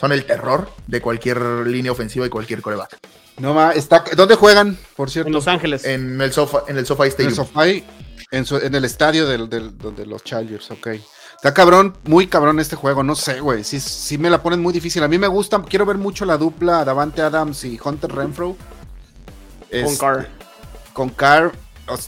[0.00, 2.96] son el terror de cualquier línea ofensiva y cualquier coreback.
[3.38, 5.26] No, ma, está, ¿dónde juegan, por cierto?
[5.28, 5.84] En Los Ángeles.
[5.84, 7.32] En el Sofa, en el SoFi Stadium.
[7.34, 7.84] En el SoFi.
[8.30, 10.86] En, su- en el estadio del, del- donde los Chargers, ok.
[11.34, 13.64] Está cabrón, muy cabrón este juego, no sé, güey.
[13.64, 15.02] Sí, sí me la ponen muy difícil.
[15.02, 18.56] A mí me gusta, quiero ver mucho la dupla Davante Adams y Hunter Renfro.
[18.56, 20.28] Con Este, Carr.
[20.92, 21.52] Con Carr.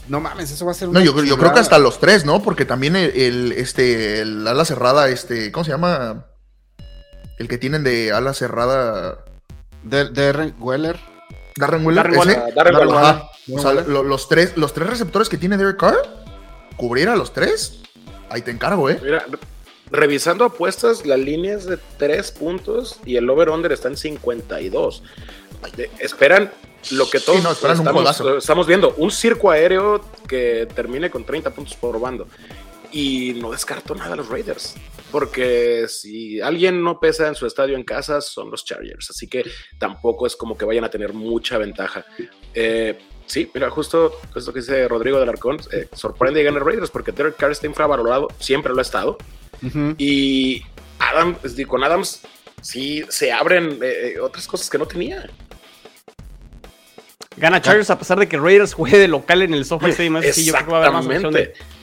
[0.07, 2.25] No mames, eso va a ser No, una yo, yo creo que hasta los tres,
[2.25, 2.41] ¿no?
[2.41, 6.25] Porque también el, el, este, el ala cerrada, este, ¿cómo se llama?
[7.37, 9.23] El que tienen de ala cerrada.
[9.83, 10.99] De, Darren Weller.
[11.55, 12.03] Darren Waller.
[12.55, 13.55] Darren ese.
[13.55, 15.95] O sea, lo- los, tres, los tres receptores que tiene Derek Carr,
[16.75, 17.79] cubrir a los tres,
[18.29, 18.99] ahí te encargo, ¿eh?
[19.01, 19.37] Mira, re-
[19.91, 25.01] revisando apuestas, la línea es de 3 puntos y el over-under está en 52.
[25.99, 26.51] Esperan
[26.91, 28.37] lo que todos Sí, no, estamos, golazo.
[28.37, 32.27] estamos viendo, un circo aéreo que termine con 30 puntos por bando.
[32.91, 34.75] Y no descarto nada a los Raiders,
[35.11, 39.09] porque si alguien no pesa en su estadio en casa, son los Chargers.
[39.09, 39.43] Así que
[39.77, 42.05] tampoco es como que vayan a tener mucha ventaja.
[42.53, 46.89] Eh, sí, mira, justo esto que dice Rodrigo del Arcón, eh, sorprende y gana Raiders
[46.89, 49.17] porque Derek Carr está infravalorado, siempre lo ha estado.
[49.61, 49.95] Ujú.
[49.97, 50.63] Y
[50.99, 51.35] Adam,
[51.67, 52.21] con Adams
[52.61, 55.29] sí se abren eh, eh, otras cosas que no tenía.
[57.37, 60.17] Gana Chargers a pesar de que Raiders juegue de local en el SoFi Stadium.
[60.17, 61.41] Así que yo creo que va a haber más opción de...
[61.41, 61.77] Exactamente.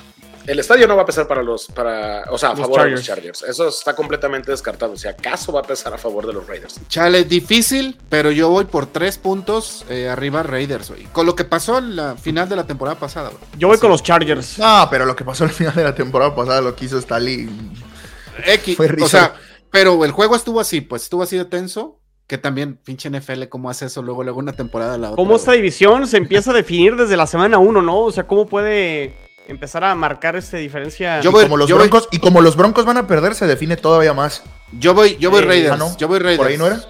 [0.46, 2.90] El estadio no va a pesar para los, para, o sea, a Los favor de
[2.90, 3.38] los Chargers.
[3.38, 3.50] Chargers.
[3.50, 4.94] Eso está completamente descartado.
[4.94, 6.78] Si acaso va a pesar a favor de los Raiders.
[6.86, 11.04] Chale, difícil, pero yo voy por tres puntos eh, arriba Raiders, güey.
[11.04, 13.42] Con lo que pasó en la final de la temporada pasada, güey.
[13.56, 14.58] Yo voy con los Chargers.
[14.58, 17.48] No, pero lo que pasó al final de la temporada pasada, lo que hizo Staley.
[18.44, 19.34] X, Fue o sea,
[19.70, 23.68] pero el juego estuvo así, pues estuvo así de tenso, que también pinche NFL, ¿cómo
[23.70, 25.16] hace eso luego, luego una temporada a la otra?
[25.16, 28.00] ¿Cómo esta división se empieza a definir desde la semana 1, no?
[28.00, 29.14] O sea, ¿cómo puede
[29.46, 31.20] empezar a marcar esta diferencia?
[31.20, 33.46] Yo Y como los yo voy- broncos, y como los broncos van a perder, se
[33.46, 34.42] define todavía más.
[34.72, 35.96] Yo voy, yo voy Eh, Raiders, ah, no.
[35.98, 36.38] yo voy Raiders.
[36.38, 36.76] ¿Por ahí no era?
[36.76, 36.86] ¿Quién,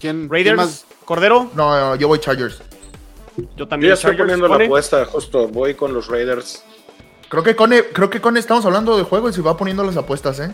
[0.00, 0.84] quién Raiders, más?
[1.04, 2.58] Cordero, No, no, yo voy Chargers.
[3.36, 3.90] yo Yo también.
[3.90, 6.62] ya estoy Chargers, poniendo la apuesta, justo voy con los Raiders.
[7.28, 9.96] Creo que con, creo que con estamos hablando de juego y se va poniendo las
[9.96, 10.52] apuestas, ¿eh?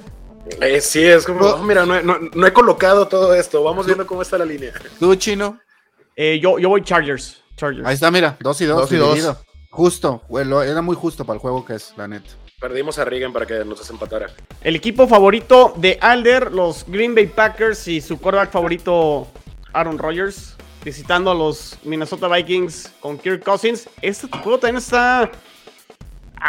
[0.60, 1.46] Eh, sí, es como, No.
[1.54, 3.62] oh, mira, no, he- no- no he colocado todo esto.
[3.62, 4.72] Vamos viendo cómo está la línea.
[4.98, 5.58] ¿Tú, Chino?
[6.16, 7.42] Eh, yo, yo voy Chargers.
[7.56, 7.86] Chargers.
[7.86, 8.80] Ahí está, mira, dos y dos.
[8.90, 9.36] Dos y dos.
[9.70, 12.30] Justo, lo- era muy justo para el juego que es, la neta.
[12.60, 14.28] Perdimos a Reagan para que nos desempatara.
[14.62, 19.26] El equipo favorito de Alder, los Green Bay Packers y su quarterback favorito,
[19.72, 23.88] Aaron Rodgers, visitando a los Minnesota Vikings con Kirk Cousins.
[24.00, 25.30] Este juego también está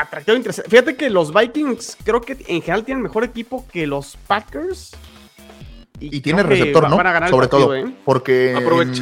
[0.01, 0.69] atractivo, interesante.
[0.69, 4.91] Fíjate que los Vikings creo que en general tienen mejor equipo que los Packers.
[5.99, 6.95] Y tiene receptor, va- ¿no?
[7.29, 7.75] Sobre partido, todo.
[7.75, 7.93] ¿eh?
[8.03, 8.53] Porque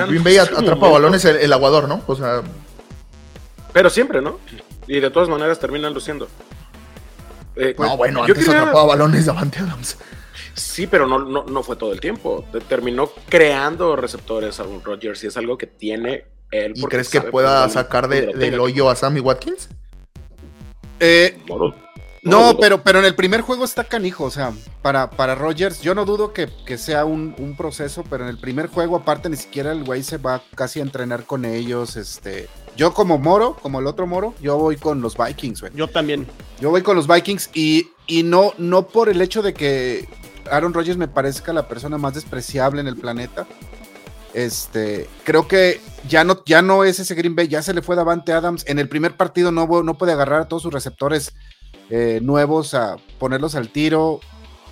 [0.07, 0.91] Green Bay atrapa momento.
[0.91, 2.01] balones el, el aguador, ¿no?
[2.05, 2.41] O sea,
[3.73, 4.39] Pero siempre, ¿no?
[4.87, 6.27] Y de todas maneras terminan luciendo.
[7.55, 9.97] Eh, no, bueno, yo antes quería- atrapaba balones Davante Adams.
[10.53, 12.45] Sí, pero no, no, no fue todo el tiempo.
[12.51, 16.73] Te- Terminó creando receptores a un Rodgers y es algo que tiene él.
[16.75, 19.69] ¿Y crees que pueda sacar de- del hoyo a Sammy Watkins?
[21.01, 21.37] Eh,
[22.23, 25.95] No, pero, pero en el primer juego está canijo, o sea, para, para Rogers, yo
[25.95, 29.35] no dudo que, que sea un, un proceso, pero en el primer juego, aparte, ni
[29.37, 32.47] siquiera el güey se va casi a entrenar con ellos, este...
[32.77, 35.73] Yo como Moro, como el otro Moro, yo voy con los Vikings, güey.
[35.75, 36.25] Yo también.
[36.61, 40.07] Yo voy con los Vikings y, y no, no por el hecho de que
[40.49, 43.45] Aaron Rodgers me parezca la persona más despreciable en el planeta.
[44.34, 47.95] Este, creo que ya no, ya no es ese Green Bay, ya se le fue
[47.95, 48.63] Davante Adams.
[48.67, 51.34] En el primer partido no, no puede agarrar a todos sus receptores
[51.89, 54.19] eh, nuevos a ponerlos al tiro.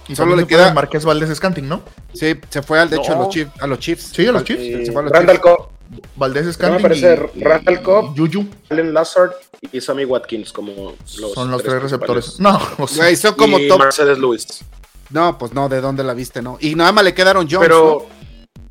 [0.07, 1.83] Y Solo le queda Marqués Valdés Scanting, ¿no?
[2.13, 3.23] Sí, se fue al, de hecho, a No.
[3.25, 3.51] los Chiefs.
[3.61, 4.09] A los Chiefs.
[4.11, 4.61] Sí, a los Chiefs.
[4.63, 5.39] Y se fue a los Randall.
[5.39, 5.67] Cobb,
[6.15, 6.81] Valdés me Scanting.
[6.81, 8.17] parece y- Randall Cobb.
[8.17, 9.33] Juju Allen Lazard
[9.71, 12.39] y Sammy Watkins como los son los tres receptores.
[12.39, 13.79] No, o sea, Güey, son como y top.
[13.81, 14.47] Mercedes Lewis.
[15.11, 16.41] No, pues no, ¿de dónde la viste?
[16.41, 16.57] No.
[16.59, 17.67] Y nada más le quedaron Jones.
[17.67, 18.07] Pero,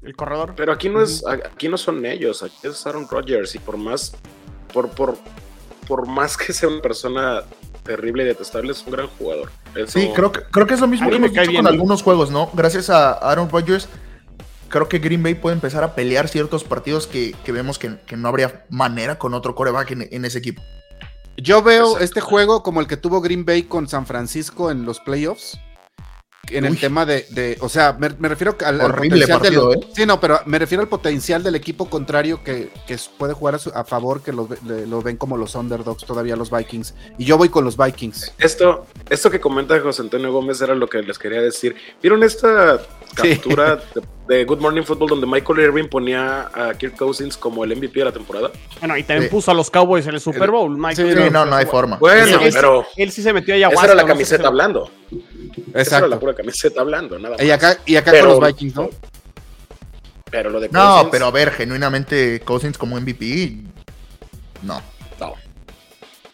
[0.09, 0.55] El corredor.
[0.57, 4.15] pero aquí no es, aquí no son ellos, aquí es Aaron Rodgers y por más,
[4.73, 5.19] por, por,
[5.87, 7.43] por más que sea una persona
[7.83, 9.51] terrible y detestable, es un gran jugador.
[9.75, 11.63] Eso- Sí, creo que, creo que es lo mismo que me hemos dicho bien.
[11.63, 12.51] con algunos juegos, ¿no?
[12.55, 13.87] Gracias a Aaron Rodgers,
[14.71, 18.17] creo que Green Bay puede empezar a pelear ciertos partidos que, que vemos que, que
[18.17, 20.63] no habría manera con otro coreback en, en ese equipo.
[21.37, 22.05] Yo veo Exacto.
[22.05, 25.59] este juego como el que tuvo Green Bay con San Francisco en los playoffs.
[26.51, 29.77] En el tema de, de- o sea, me, me refiero al, potencial de partido, los-
[29.77, 29.89] ¿eh?
[29.95, 33.59] Sí, no, pero me refiero al potencial del equipo contrario que, que puede jugar a,
[33.59, 36.95] su- a favor, que le- lo ven como los underdogs todavía los Vikings.
[37.19, 38.33] Y yo voy con los Vikings.
[38.39, 41.77] Esto, esto que comenta José Antonio Gómez era lo que les quería decir.
[42.03, 42.81] ¿Vieron esta
[43.23, 43.31] Sí.
[43.37, 44.03] captura de,
[44.37, 48.05] de Good Morning Football donde Michael Irving ponía a Kirk Cousins como el MVP de
[48.05, 48.51] la temporada?
[48.81, 49.35] Bueno, y también Sí.
[49.35, 50.77] puso a los Cowboys en el Super Bowl.
[50.77, 51.17] Michael.
[51.17, 51.97] Sí, Sí, no, no hay forma.
[51.97, 54.13] Bueno, Él- él- pero Él sí se metió ahí a esa era la no sé
[54.13, 54.91] camiseta si- hablando.
[55.75, 56.21] Esa era la Exacto.
[56.21, 57.45] pura camiseta hablando, nada más.
[57.45, 58.91] Y acá, y acá Pero- con los Vikings, ¿no?
[60.31, 63.57] Pero lo de No, Cousins, pero a ver, genuinamente Cousins como MVP,
[64.63, 64.83] no.
[65.19, 65.35] no.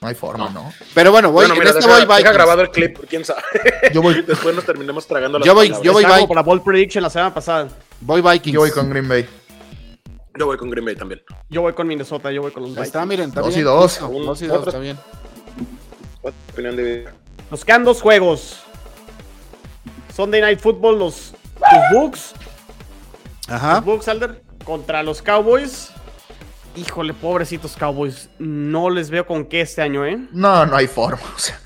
[0.00, 0.72] No hay forma, ¿no?
[0.92, 3.40] Pero bueno, voy, bueno, en mira, este deja, voy deja grabado el clip, quién sabe.
[3.92, 5.86] Yo voy, Después nos terminamos tragando las Yo voy- palabras.
[5.86, 6.26] yo voy Vikings.
[6.28, 7.68] para Ball Prediction la semana pasada.
[8.00, 8.52] Voy Vikings.
[8.54, 9.26] yo voy con Green Bay.
[10.36, 11.22] Yo voy con Green Bay también.
[11.48, 12.86] Yo voy con Minnesota, yo voy con los Vikings.
[12.88, 13.60] está, miren, está Dos bien.
[13.60, 13.98] y dos.
[13.98, 14.98] Justo, Dos y dos, está bien.
[16.52, 17.08] Opinión de...
[17.50, 18.62] Nos quedan dos juegos.
[20.14, 22.32] Sunday Night Football, los, los Bucks.
[23.48, 23.74] Ajá.
[23.76, 25.88] Los Bucks, Alder, contra los Cowboys.
[26.76, 28.28] Híjole, pobrecitos Cowboys.
[28.38, 30.18] No les veo con qué este año, ¿eh?
[30.32, 31.22] No, no hay forma.
[31.36, 31.58] O sea,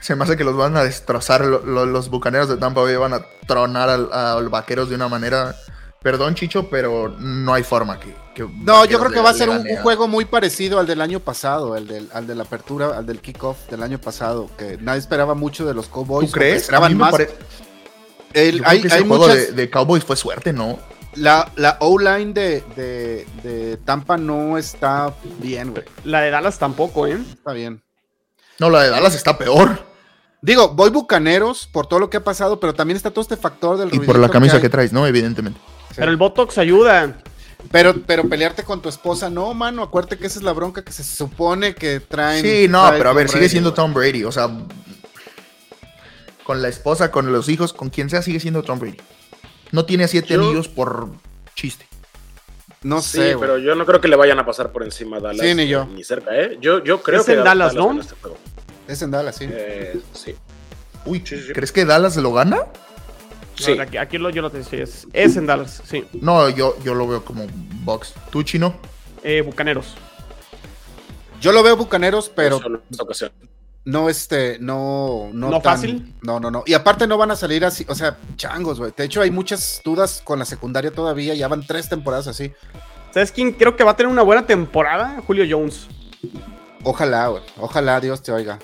[0.00, 1.44] se me hace que los van a destrozar.
[1.44, 4.96] lo- lo- los bucaneros de Tampa Bay van a tronar al- a los vaqueros de
[4.96, 5.54] una manera.
[6.02, 8.12] Perdón, Chicho, pero no hay forma que.
[8.34, 10.86] que No, yo creo que le- va a ser un, a- juego muy parecido al
[10.88, 14.50] del año pasado, el del, al de la apertura, al del kickoff del año pasado,
[14.58, 16.26] que nadie esperaba mucho de los Cowboys.
[16.30, 16.54] ¿Tú crees?
[16.54, 17.12] A Esperaban mí me más.
[17.12, 17.30] pare-
[18.34, 20.78] El- Yo creo hay que ese hay juego muchas- de, de Cowboys fue suerte, ¿no?
[21.14, 25.84] La, la O-line de, de, de Tampa no está bien, güey.
[26.04, 27.18] La de Dallas tampoco, ¿eh?
[27.32, 27.82] Está bien.
[28.58, 29.84] No, la de Dallas está peor.
[30.40, 33.76] Digo, voy bucaneros por todo lo que ha pasado, pero también está todo este factor
[33.78, 35.06] del Y por la camisa que traes, ¿no?
[35.06, 35.60] Evidentemente.
[35.94, 37.18] Pero el Botox ayuda.
[37.70, 40.90] Pero, pero pelearte con tu esposa, no, mano, acuérdate que esa es la bronca que
[40.92, 42.44] se supone que traen.
[42.44, 43.72] Sí, no, trae pero a ver, sigue siendo.
[43.72, 44.24] Tom Brady.
[44.24, 44.48] O sea,
[46.44, 48.98] con la esposa, con los hijos, con quien sea, sigue siendo Tom Brady.
[49.70, 51.08] No tiene siete Yo- anillos por
[51.54, 51.86] chiste.
[52.82, 55.20] No Sí, sé, pero yo no creo que le vayan a pasar por encima a
[55.20, 55.46] Dallas.
[55.46, 55.86] Sí, ni yo.
[55.86, 56.58] Ni cerca, ¿eh?
[56.60, 57.98] Yo, yo creo Es que en Dallas, ¿no?
[58.00, 58.14] este.
[58.88, 59.46] Es en Dallas, sí.
[59.48, 60.34] Eh, sí.
[61.04, 61.52] Uy, Sí, sí, sí.
[61.52, 62.58] ¿crees que Dallas lo gana?
[63.54, 63.76] Sí.
[63.76, 64.64] No, aquí, aquí lo, yo lo tengo.
[64.68, 66.04] sí, es, es en Dallas, sí.
[66.12, 67.46] No, yo, yo lo veo como
[67.84, 68.14] box.
[68.30, 68.74] ¿Tú, chino?
[69.22, 69.94] Eh, Bucaneros.
[71.40, 73.30] Yo lo veo bucaneros, pero Solo en esta ocasión.
[73.84, 76.14] No este, no, no, ¿No tan- fácil?
[76.22, 76.62] No, no, no.
[76.66, 78.92] Y aparte no van a salir así, o sea, changos, güey.
[78.96, 81.34] De hecho, hay muchas dudas con la secundaria todavía.
[81.34, 82.52] Ya van tres temporadas así.
[83.12, 85.20] ¿Sabes quién creo que va a tener una buena temporada?
[85.26, 85.86] Julio Jones.
[86.84, 87.42] Ojalá, güey.
[87.58, 88.58] Ojalá Dios te oiga.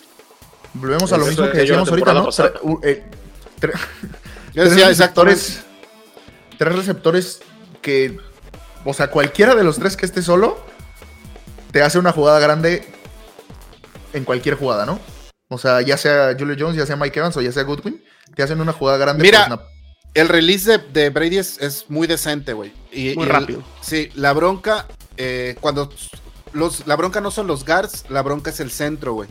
[0.75, 2.25] Volvemos a lo Eso mismo que decíamos ahorita, ¿no?
[2.29, 3.05] temporada Tre- u- eh,
[3.61, 3.73] tre-
[4.55, 5.41] Yo tres decía exactamente.
[5.41, 5.65] receptores.
[6.59, 7.41] Tres receptores
[7.83, 8.19] que.
[8.85, 10.59] O sea, cualquiera de los tres que esté solo.
[11.73, 12.87] Te hace una jugada grande.
[14.13, 14.99] En cualquier jugada, ¿no?
[15.49, 18.03] O sea, ya sea Julio Jones, ya sea Mike Evans o ya sea Goodwin.
[18.35, 19.23] Te hacen una jugada grande.
[19.23, 19.63] Mira, por snap.
[20.15, 22.73] El release de, de Brady es, es muy decente, güey.
[22.93, 23.63] Y- Muy y el- rápido.
[23.81, 24.87] sí, la bronca,
[25.17, 25.91] eh, cuando
[26.53, 29.29] los, la bronca no son los guards, la bronca es el centro, güey.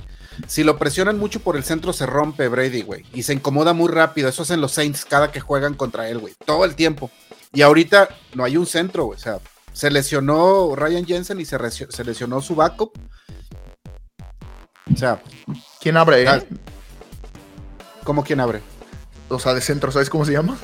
[0.48, 3.04] Si lo presionan mucho por el centro, se rompe Brady, güey.
[3.14, 4.30] Y se incomoda muy rápido.
[4.30, 6.36] Eso hacen los Saints cada que juegan contra él, güey.
[6.46, 7.10] Todo el tiempo.
[7.54, 9.18] Y ahorita no hay un centro, güey.
[9.18, 9.40] O sea,
[9.74, 12.92] se lesionó Ryan Jensen y se, se lesionó su backup.
[14.94, 15.22] O sea,
[15.80, 16.24] ¿Quién abre?
[16.24, 16.28] eh?
[16.28, 16.42] Ah.
[18.04, 18.62] ¿cómo quién abre?
[19.30, 20.58] O sea, de centro, ¿sabes cómo se llama?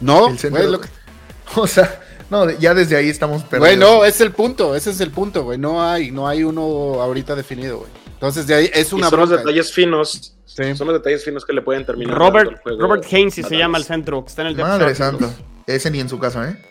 [0.00, 0.60] No, El centro.
[0.60, 0.88] güey, lo que-
[1.56, 2.00] O sea,
[2.30, 3.60] no, ya desde ahí estamos perdidos.
[3.60, 5.58] Güey, no, es el punto, ese es el punto, güey.
[5.58, 6.62] No hay, no hay uno
[7.02, 7.90] ahorita definido, güey.
[8.12, 10.34] Entonces de ahí es Y una son los detalles finos.
[10.44, 10.74] Sí.
[10.76, 12.16] Son los detalles finos que le pueden terminar.
[12.18, 14.94] Robert, el juego Robert Hainsey a se llama el centro, que está en el Madre
[14.94, 15.30] santa.
[15.66, 16.62] Ese ni en su casa, ¿eh?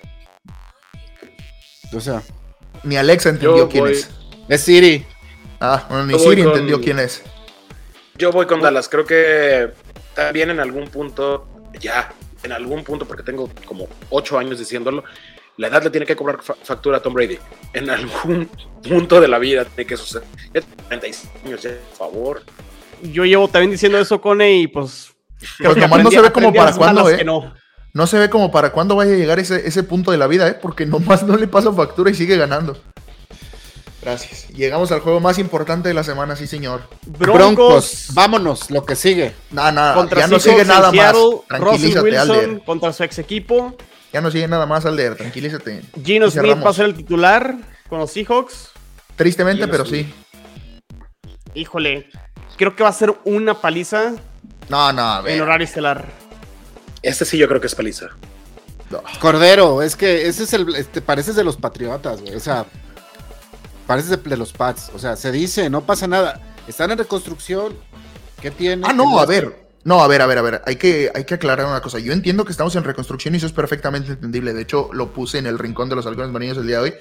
[1.94, 2.22] O sea,
[2.84, 4.10] Ni Alexa entendió Yo quién voy- es.
[4.50, 5.06] es Siri.
[5.60, 7.24] Ah, bueno, ni Yo voy Siri con- entendió quién es.
[8.18, 8.90] Yo voy con Dallas.
[8.90, 9.72] Creo que
[10.16, 11.48] también en algún punto,
[11.80, 12.12] ya,
[12.44, 15.04] en algún punto, porque tengo como ocho años diciéndolo,
[15.58, 17.38] la edad le tiene que cobrar fa- factura a Tom Brady.
[17.74, 18.50] En algún
[18.88, 20.28] punto de la vida tiene que suceder.
[20.54, 22.42] Ya tiene 36 años, ya, por favor.
[23.04, 25.14] Yo llevo también diciendo eso, Cone, y pues.
[25.58, 27.24] creo que nomás no se ve como para cuándo, ¿eh?
[27.94, 30.48] No se ve como para cuándo vaya a llegar ese, ese punto de la vida,
[30.48, 30.54] ¿eh?
[30.62, 32.78] Porque nomás no le pasa factura y sigue ganando.
[34.02, 34.48] Gracias.
[34.50, 36.82] Llegamos al juego más importante de la semana, sí, señor.
[37.06, 37.36] Broncos.
[37.38, 38.08] Broncos.
[38.14, 39.34] Vámonos, lo que sigue.
[39.52, 39.94] Nada, nada.
[39.96, 40.92] contra Ya no sigue en nada más.
[40.92, 42.62] Seattle, Russell Tranquilízate, Wilson Alder.
[42.66, 43.76] contra su ex equipo.
[44.14, 45.16] Ya no sigue nada más, Alder.
[45.16, 45.82] Tranquilízate.
[46.04, 47.56] Gino Smith va a ser el titular
[47.90, 48.70] con los Seahawks.
[49.16, 50.08] Tristemente, Gino pero Smith.
[50.08, 50.14] sí.
[51.56, 52.08] Híjole,
[52.56, 54.14] creo que va a ser una paliza
[54.70, 55.42] No, no, a en ver.
[55.42, 56.06] horario estelar.
[57.02, 58.08] Este sí yo creo que es paliza.
[59.20, 60.74] Cordero, es que ese es el.
[60.76, 62.36] Este, pareces de los patriotas, güey.
[62.36, 62.66] O sea,
[63.88, 64.92] pareces de, los Pats.
[64.94, 66.42] O sea, se dice, no pasa nada.
[66.68, 67.74] Están en reconstrucción.
[68.42, 68.86] ¿Qué tiene?
[68.88, 69.68] Ah, no, a ver.
[69.84, 70.62] No, a ver, a ver, a ver.
[70.66, 71.98] Hay que, hay que aclarar una cosa.
[72.00, 74.54] Yo entiendo que estamos en reconstrucción y eso es perfectamente entendible.
[74.54, 76.94] De hecho, lo puse en el rincón de los halcones marinos el día de hoy.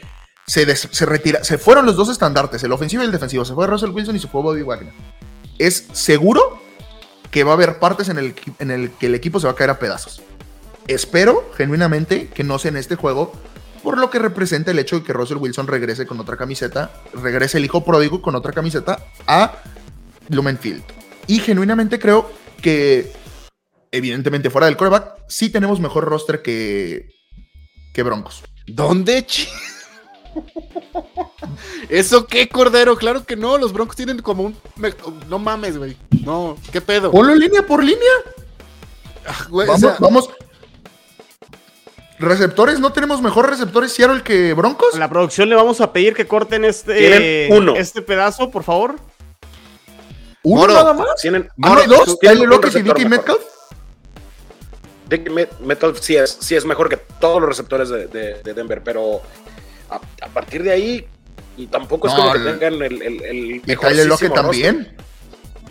[0.46, 3.44] Se, des- se retira, se fueron los dos estandartes, el ofensivo y el defensivo.
[3.44, 4.92] Se fue Russell Wilson y se fue Bobby Wagner.
[5.58, 6.60] Es seguro
[7.32, 9.56] que va a haber partes en el, en el que el equipo se va a
[9.56, 10.22] caer a pedazos.
[10.86, 13.32] Espero genuinamente que no sea en este juego,
[13.86, 17.58] por lo que representa el hecho de que Russell Wilson regrese con otra camiseta, regrese
[17.58, 19.62] el hijo pródigo con otra camiseta a
[20.28, 20.82] Lumenfield.
[21.28, 22.28] Y genuinamente creo
[22.60, 23.12] que,
[23.92, 27.10] evidentemente fuera del coreback, sí tenemos mejor roster que,
[27.94, 28.42] que Broncos.
[28.66, 29.24] ¿Dónde?
[31.88, 32.96] ¿Eso qué, Cordero?
[32.96, 34.56] Claro que no, los Broncos tienen como un...
[35.28, 35.96] No mames, güey.
[36.24, 37.12] No, ¿qué pedo?
[37.12, 38.00] Ponlo línea por línea.
[39.48, 40.28] Güey, o Vamos, sea, vamos.
[42.18, 44.94] Receptores, ¿no tenemos mejores receptores Seattle que Broncos?
[44.94, 47.74] A la producción le vamos a pedir que corten este, uno.
[47.76, 48.96] este pedazo, por favor.
[50.42, 50.72] ¿Uno Moro.
[50.74, 51.08] nada más?
[51.20, 52.18] Tienen, ¿Ah, Moro, no, dos?
[52.18, 53.08] ¿Tyler Lockett y mejor.
[53.08, 53.40] Metcalf?
[55.10, 58.54] Dick Met- Metal sí es, sí es mejor que todos los receptores de, de- de
[58.54, 59.20] Denver, pero
[59.90, 61.06] a, a partir de ahí
[61.56, 64.96] y tampoco es No, como que tengan el, el, el Y Tyler Lockett también.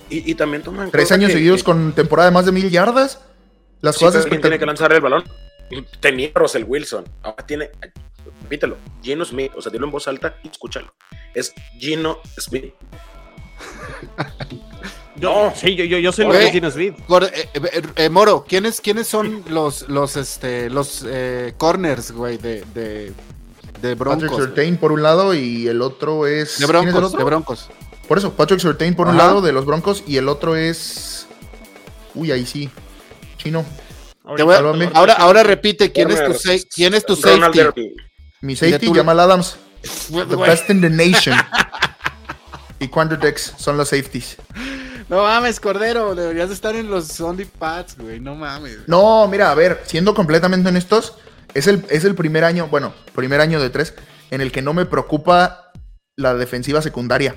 [0.10, 2.70] Y, y también toman Tres años que- seguidos que- con temporada de más de mil
[2.70, 3.20] yardas.
[3.82, 5.24] Las sí, cosas tiene que lanzar el balón.
[6.00, 7.06] Tenía Russell Wilson.
[7.24, 7.70] Ahora tiene.
[8.44, 8.78] Repítelo.
[9.02, 9.52] Gino Smith.
[9.56, 10.94] O sea, dilo en voz alta y escúchalo.
[11.34, 12.74] Es Gino Smith.
[15.18, 15.54] No.
[15.56, 16.40] Sí, yo, yo, yo sé lo Güey.
[16.42, 16.94] que es Gino Smith.
[17.34, 22.66] Eh, eh, eh, Moro, ¿quiénes, ¿quiénes son los, los, este, los eh, corners, güey, de,
[22.74, 23.14] de,
[23.82, 24.30] de Patrick Broncos?
[24.30, 24.42] güey?
[24.42, 26.60] Surtain por un lado y el otro es.
[26.60, 27.18] De ¿quién es el Broncos, otro?
[27.20, 27.70] de Broncos.
[28.10, 31.28] Por eso, Patrick Surtain por un lado de los Broncos y el otro es.
[32.14, 32.70] Uy, ahí sí.
[33.38, 33.64] Chino.
[34.36, 34.90] Te voy a- Sálvame.
[34.94, 36.42] ahora, ahora repite, ¿quién es tu, Corners.
[36.42, 37.96] sa- ¿quién es tu Ronald safety?
[38.42, 39.58] Mi safety, Jamal Adams.
[40.12, 41.38] The best in the nation.
[42.80, 44.38] y Quanderdex son los safeties.
[45.08, 48.80] No mames, Cordero, deberías de estar en los Only Pads, güey, no mames.
[48.88, 51.14] No, mira, a ver, siendo completamente honestos,
[51.54, 53.94] es el, es el primer año, bueno, primer año de tres,
[54.32, 55.72] en el que no me preocupa
[56.16, 57.36] la defensiva secundaria.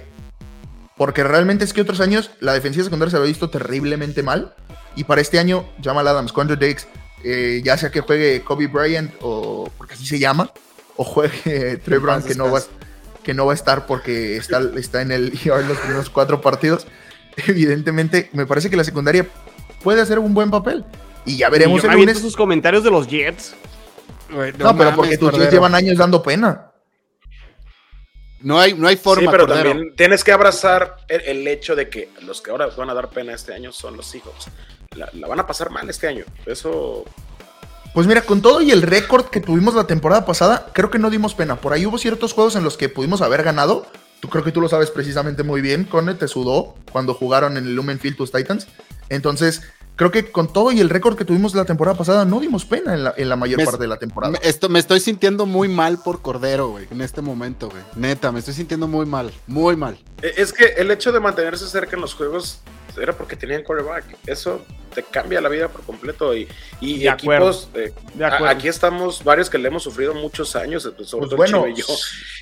[0.98, 4.54] Porque realmente es que otros años la defensiva secundaria se había visto terriblemente mal.
[4.96, 6.88] Y para este año, Jamal Adams, Quandre Diggs,
[7.24, 10.50] eh, ya sea que juegue Kobe Bryant o porque así se llama,
[10.96, 12.60] o juegue Trey Brown, que no va,
[13.22, 16.86] que no va a estar porque está, está en el IR los primeros cuatro partidos.
[17.46, 19.26] Evidentemente, me parece que la secundaria
[19.82, 20.84] puede hacer un buen papel.
[21.24, 22.18] Y ya veremos Y yo el lunes.
[22.18, 23.54] sus comentarios de los Jets.
[24.30, 25.32] No, pero mames, porque tus.
[25.32, 26.67] Jets llevan años dando pena.
[28.40, 29.70] No hay, no hay forma, Sí, pero Cordero.
[29.70, 33.08] también tienes que abrazar el, el hecho de que los que ahora van a dar
[33.10, 34.46] pena este año son los Seahawks.
[34.96, 36.24] La, la van a pasar mal este año.
[36.46, 37.04] Eso.
[37.94, 41.10] Pues mira, con todo y el récord que tuvimos la temporada pasada, creo que no
[41.10, 41.56] dimos pena.
[41.56, 43.86] Por ahí hubo ciertos juegos en los que pudimos haber ganado.
[44.20, 47.64] Tú creo que tú lo sabes precisamente muy bien, Cone, te sudó cuando jugaron en
[47.66, 48.66] el Lumen Field tus Titans.
[49.08, 49.62] Entonces,
[49.98, 52.94] creo que con todo y el récord que tuvimos la temporada pasada, no dimos pena
[52.94, 54.32] en la, en la mayor Me- parte de la temporada.
[54.32, 57.82] Me, esto, me estoy sintiendo muy mal por Cordero, güey, en este momento, güey.
[57.96, 59.98] Neta, me estoy sintiendo muy mal, muy mal.
[60.22, 62.60] e- Es que el hecho de mantenerse cerca en los juegos
[63.00, 64.04] era porque tenían quarterback.
[64.26, 66.34] Eso te cambia la vida por completo.
[66.34, 66.48] Y,
[66.80, 67.50] y De acuerdo.
[67.50, 67.68] equipos.
[67.74, 71.36] eh, De a- aquí estamos varios que le hemos sufrido muchos años, sobre Pues todo
[71.36, 71.64] bueno.
[71.64, 71.86] Chivo y yo,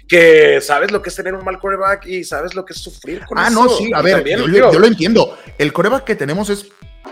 [0.08, 3.24] que sabes lo que es tener un mal quarterback y sabes lo que es sufrir
[3.26, 3.64] con Ah, eso.
[3.64, 5.36] no, sí, a ver, también, yo, yo lo entiendo.
[5.58, 6.66] El coreback que tenemos es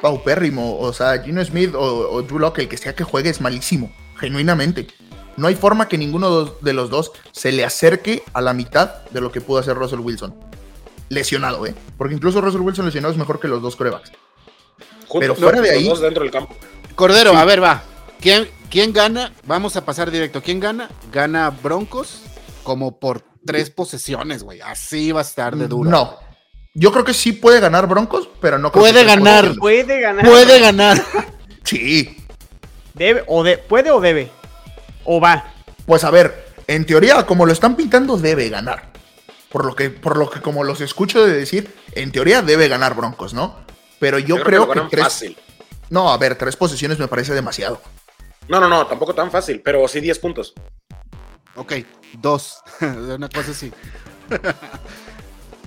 [0.04, 0.78] paupérrimo.
[0.78, 3.90] O sea, Gino Smith o, o Drew Lock, el que sea que juegue, es malísimo.
[4.20, 4.86] Genuinamente.
[5.38, 9.22] No hay forma que ninguno de los- dos se le acerque a la mitad de
[9.22, 10.34] lo que pudo hacer Russell Wilson.
[11.08, 11.74] Lesionado, ¿eh?
[11.96, 14.12] Porque incluso Russell Wilson lesionado es mejor que los dos corebacks.
[15.18, 16.54] pero fuera de ahí- dentro del campo.
[16.94, 17.36] Cordero, Sí.
[17.36, 17.82] a ver, va.
[18.20, 19.32] ¿Quién, ¿Quién gana?
[19.46, 20.42] Vamos a pasar directo.
[20.42, 20.90] ¿Quién gana?
[21.12, 22.20] Gana Broncos
[22.62, 24.60] como por tres posesiones, güey.
[24.60, 25.88] Así va a estar de duro.
[25.90, 26.23] No.
[26.74, 29.54] Yo creo que sí puede ganar Broncos, pero no creo Puede que ganar.
[29.56, 30.26] Puede ganar.
[30.26, 31.04] Puede ganar.
[31.64, 32.18] Sí.
[32.92, 34.30] Debe o de, puede o debe.
[35.04, 35.54] O va.
[35.86, 38.92] Pues a ver, en teoría, como lo están pintando, debe ganar.
[39.48, 42.94] Por lo que, por lo que como los escucho de decir, en teoría debe ganar
[42.94, 43.56] Broncos, ¿no?
[43.98, 45.04] Pero yo, creo, que, ganan tres.
[45.04, 45.38] fácil.
[45.88, 47.80] No, a ver, tres posiciones me parece demasiado.
[48.46, 50.52] No, no, no, tampoco tan fácil, pero sí 10 puntos.
[51.56, 51.72] Ok,
[52.18, 52.60] dos.
[52.80, 53.72] Una cosa así.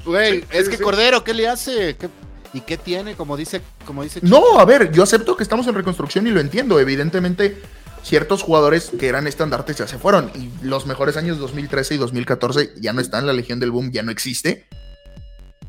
[0.07, 0.83] Güey, Sí, es sí, que sí.
[0.83, 1.95] Cordero, ¿qué le hace?
[1.97, 2.09] ¿Qué-
[2.53, 3.15] ¿Y qué tiene?
[3.15, 6.39] Como dice, como dice No, a ver, yo acepto que estamos en reconstrucción y lo
[6.39, 6.79] entiendo.
[6.79, 7.61] Evidentemente,
[8.03, 10.31] ciertos jugadores que eran estandartes ya se fueron.
[10.33, 13.27] Y los mejores años 2013 y 2014 ya no están.
[13.27, 14.65] La Legión del Boom ya no existe.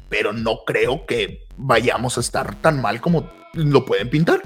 [0.08, 4.40] Pero no creo que vayamos a estar tan mal como lo pueden pintar.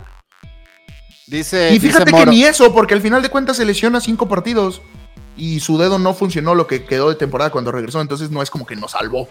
[1.26, 4.28] Dice, Y fíjate dice que ni eso, porque al final de cuentas se lesiona cinco
[4.28, 4.82] partidos
[5.36, 8.50] y su dedo no funcionó lo que quedó de temporada cuando regresó, entonces no es
[8.50, 9.28] como que nos salvó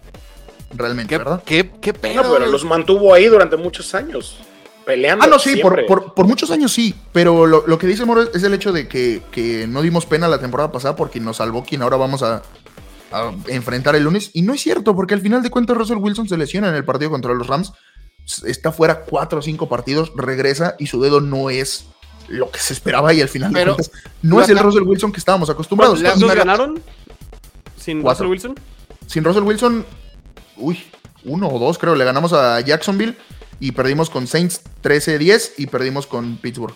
[0.74, 1.44] realmente, ¿Qué, ¿verdad?
[1.46, 4.38] qué, qué No, pero los mantuvo ahí durante muchos años.
[4.86, 5.24] Peleando.
[5.24, 5.84] Ah, no, sí, por, siempre.
[5.86, 8.88] por- por muchos años sí, pero lo, lo que dice Moro es el hecho de
[8.88, 12.42] que, que no dimos pena la temporada pasada porque nos salvó quien ahora vamos a,
[13.12, 14.32] a enfrentar el lunes.
[14.34, 16.84] Y no es cierto, porque al final de cuentas Russell Wilson se lesiona en el
[16.84, 17.74] partido contra los Rams,
[18.46, 21.86] está fuera cuatro o cinco partidos, regresa y su dedo no es
[22.28, 23.92] lo que se esperaba y al final Pero de cuentas
[24.24, 26.00] no es el Russell Wilson que estábamos acostumbrados.
[26.02, 26.82] La- ¿Cuántos me la- ganaron?
[27.78, 28.26] ¿Sin Cuatro.
[28.28, 28.64] Russell Wilson?
[29.06, 29.86] Sin Russell Wilson,
[30.62, 30.84] uy,
[31.26, 33.16] uno o dos creo, le ganamos a Jacksonville
[33.60, 36.76] y perdimos con Saints 13-10 y perdimos con Pittsburgh.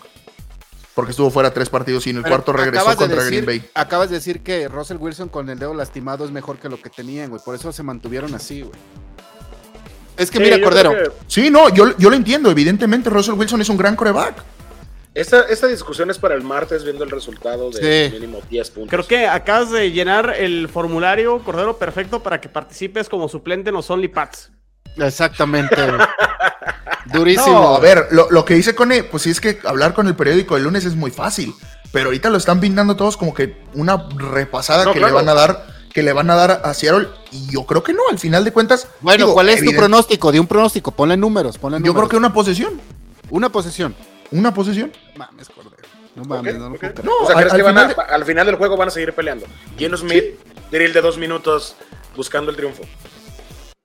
[0.94, 3.44] porque estuvo fuera tres partidos y en el Pero cuarto regresó de contra decir- Green
[3.62, 3.70] Bay.
[3.74, 6.88] Acabas de decir que Russell Wilson con el dedo lastimado es mejor que lo que
[6.88, 7.42] tenían, güey.
[7.44, 8.72] Por eso se mantuvieron así, güey.
[10.16, 10.92] Es que Sí, mira, Cordero.
[10.92, 12.50] que Sí, no, yo, yo lo entiendo.
[12.50, 14.42] Evidentemente, Russell Wilson es un gran coreback.
[15.16, 18.14] Esta, esta discusión es para el martes viendo el resultado de Sí.
[18.14, 18.90] mínimo 10 puntos.
[18.90, 23.76] Creo que acabas de llenar el formulario, Cordero, perfecto para que participes como suplente en
[23.76, 24.50] los Only Pats.
[24.98, 25.74] Exactamente.
[27.12, 27.52] Durísimo.
[27.60, 30.16] No, a ver, lo, lo que dice Cone, pues sí es que hablar con el
[30.16, 31.54] periódico el lunes es muy fácil.
[31.92, 35.14] Pero ahorita lo están pintando todos como que una repasada No, que claro.
[35.14, 37.08] le van a dar, que le van a dar a Seattle.
[37.32, 38.88] Y yo creo que no, al final de cuentas.
[39.00, 40.32] Bueno, digo, ¿cuál es tu pronóstico?
[40.32, 42.00] De un pronóstico, ponle números, ponle Yo números.
[42.00, 42.80] creo que una posesión.
[43.30, 43.94] Una posesión.
[44.32, 44.92] Una posesión.
[45.16, 45.76] Mames, Cordero.
[46.14, 46.80] No mames, no lo ok.
[46.80, 47.04] puedo creer.
[47.04, 48.88] No, o sea, al- ¿crees al que van a- final al final del juego van
[48.88, 49.46] a seguir peleando?
[49.78, 50.24] Geno Smith,
[50.70, 51.76] drill de dos minutos,
[52.16, 52.82] buscando el triunfo.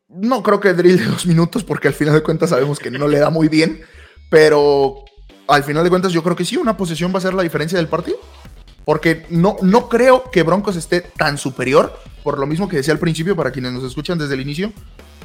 [0.10, 3.08] No creo que drill de dos minutos, porque al final de cuentas sabemos que no
[3.08, 3.82] le da muy bien.
[4.30, 5.04] Pero
[5.48, 7.78] al final de cuentas, yo creo que sí, una posesión va a ser la diferencia
[7.78, 8.18] del partido.
[8.86, 13.00] Porque no, no creo que Broncos esté tan superior, por lo mismo que decía al
[13.00, 14.74] principio, para quienes nos escuchan desde el inicio.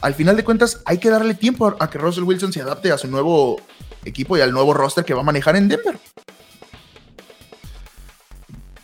[0.03, 2.93] Al final de cuentas, hay que darle tiempo a, a que Russell Wilson se adapte
[2.93, 3.61] a su nuevo
[4.07, 5.99] equipo y al nuevo roster que va a manejar en Denver.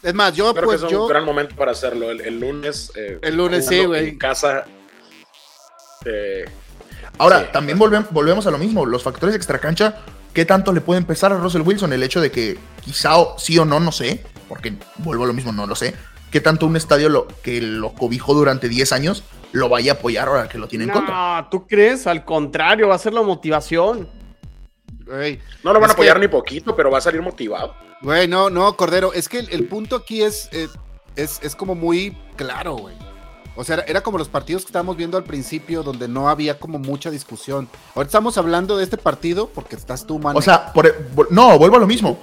[0.03, 1.03] Es más, yo, Creo pues, que es yo.
[1.05, 2.11] un gran momento para hacerlo.
[2.11, 2.91] El, el lunes.
[2.97, 4.09] eh, El lunes, sí, jugando güey.
[4.11, 4.65] En casa.
[6.05, 6.45] eh,
[7.19, 7.47] Ahora, Sí.
[7.53, 8.85] también volvem- volvemos a lo mismo.
[8.85, 9.99] Los factores extracancha,
[10.33, 11.93] ¿qué tanto le pueden pesar a Russell Wilson?
[11.93, 15.33] El hecho de que quizá o- sí o no, no sé, porque vuelvo a lo
[15.35, 15.95] mismo, no lo sé.
[16.33, 20.27] ¿Qué tanto un estadio lo, que lo cobijó durante 10 años lo vaya a apoyar
[20.29, 21.15] ahora que lo tiene en contra?
[21.43, 22.07] No, ¿tú crees?
[22.07, 24.09] Al contrario, va a ser la motivación.
[25.07, 27.75] Güey, no lo van a apoyar que- ni poquito, pero va a salir motivado.
[28.03, 29.13] güey, no, no, Cordero.
[29.13, 30.69] Es que el, el punto aquí es, eh,
[31.17, 32.95] es, es como muy claro, güey.
[33.55, 36.79] O sea, era, como los partidos que estábamos viendo al principio, donde no había como
[36.79, 37.69] mucha discusión.
[37.95, 40.39] Ahora estamos hablando de este partido porque estás tú, mano.
[40.39, 42.19] O sea, por- vol- no, vuelvo a lo mismo.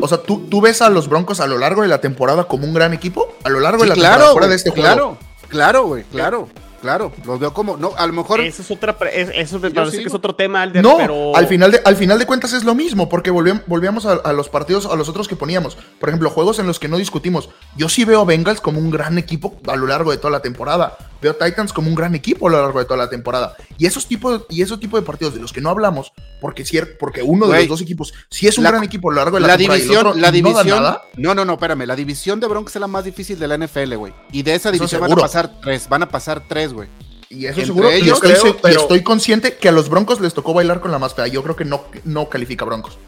[0.00, 2.66] O sea, ¿tú, tú ves a los Broncos a lo largo de la temporada como
[2.66, 4.84] un gran equipo, a lo largo Sí, de la claro, temporada fuera de este juego.
[4.84, 5.18] claro,
[5.48, 6.48] claro, güey, claro,
[6.84, 7.12] claro.
[7.24, 8.40] Los veo como, no, a lo mejor.
[8.40, 11.72] Eso es otra, eso me parece que es otro tema, Alder, No, pero al, final
[11.72, 14.84] de, al final de cuentas es lo mismo, porque volvíamos, volvíamos a, a los partidos,
[14.84, 15.76] a los otros que poníamos.
[15.98, 17.48] Por ejemplo, juegos en los que no discutimos.
[17.74, 20.40] Yo sí veo a Bengals como un gran equipo a lo largo de toda la
[20.40, 20.98] temporada.
[21.24, 23.56] Veo a Titans como un gran equipo a lo largo de toda la temporada.
[23.78, 26.64] Y esos tipos, y esos tipos de partidos de los que no hablamos, porque,
[27.00, 29.36] porque uno de los dos equipos sí es un la- gran equipo a lo largo
[29.38, 30.82] de la, La temporada y el división, otro la no da división.
[30.82, 31.86] nada, No, no, no, espérame.
[31.86, 34.12] La división de Broncos es la más difícil de la NFL, güey.
[34.32, 36.90] Y de esa división van a pasar tres, van a pasar tres, güey.
[37.30, 37.90] Y eso Entre seguro.
[37.90, 40.80] y ellos, estoy, creo, se- y estoy consciente que a los Broncos les tocó bailar
[40.80, 41.26] con la más fea.
[41.26, 42.98] Yo creo que no, no califica Broncos.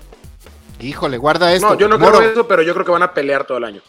[0.81, 1.69] Híjole, guarda esto.
[1.69, 3.64] No, yo no Moro, creo eso, pero yo creo que van a pelear todo el
[3.64, 3.83] año.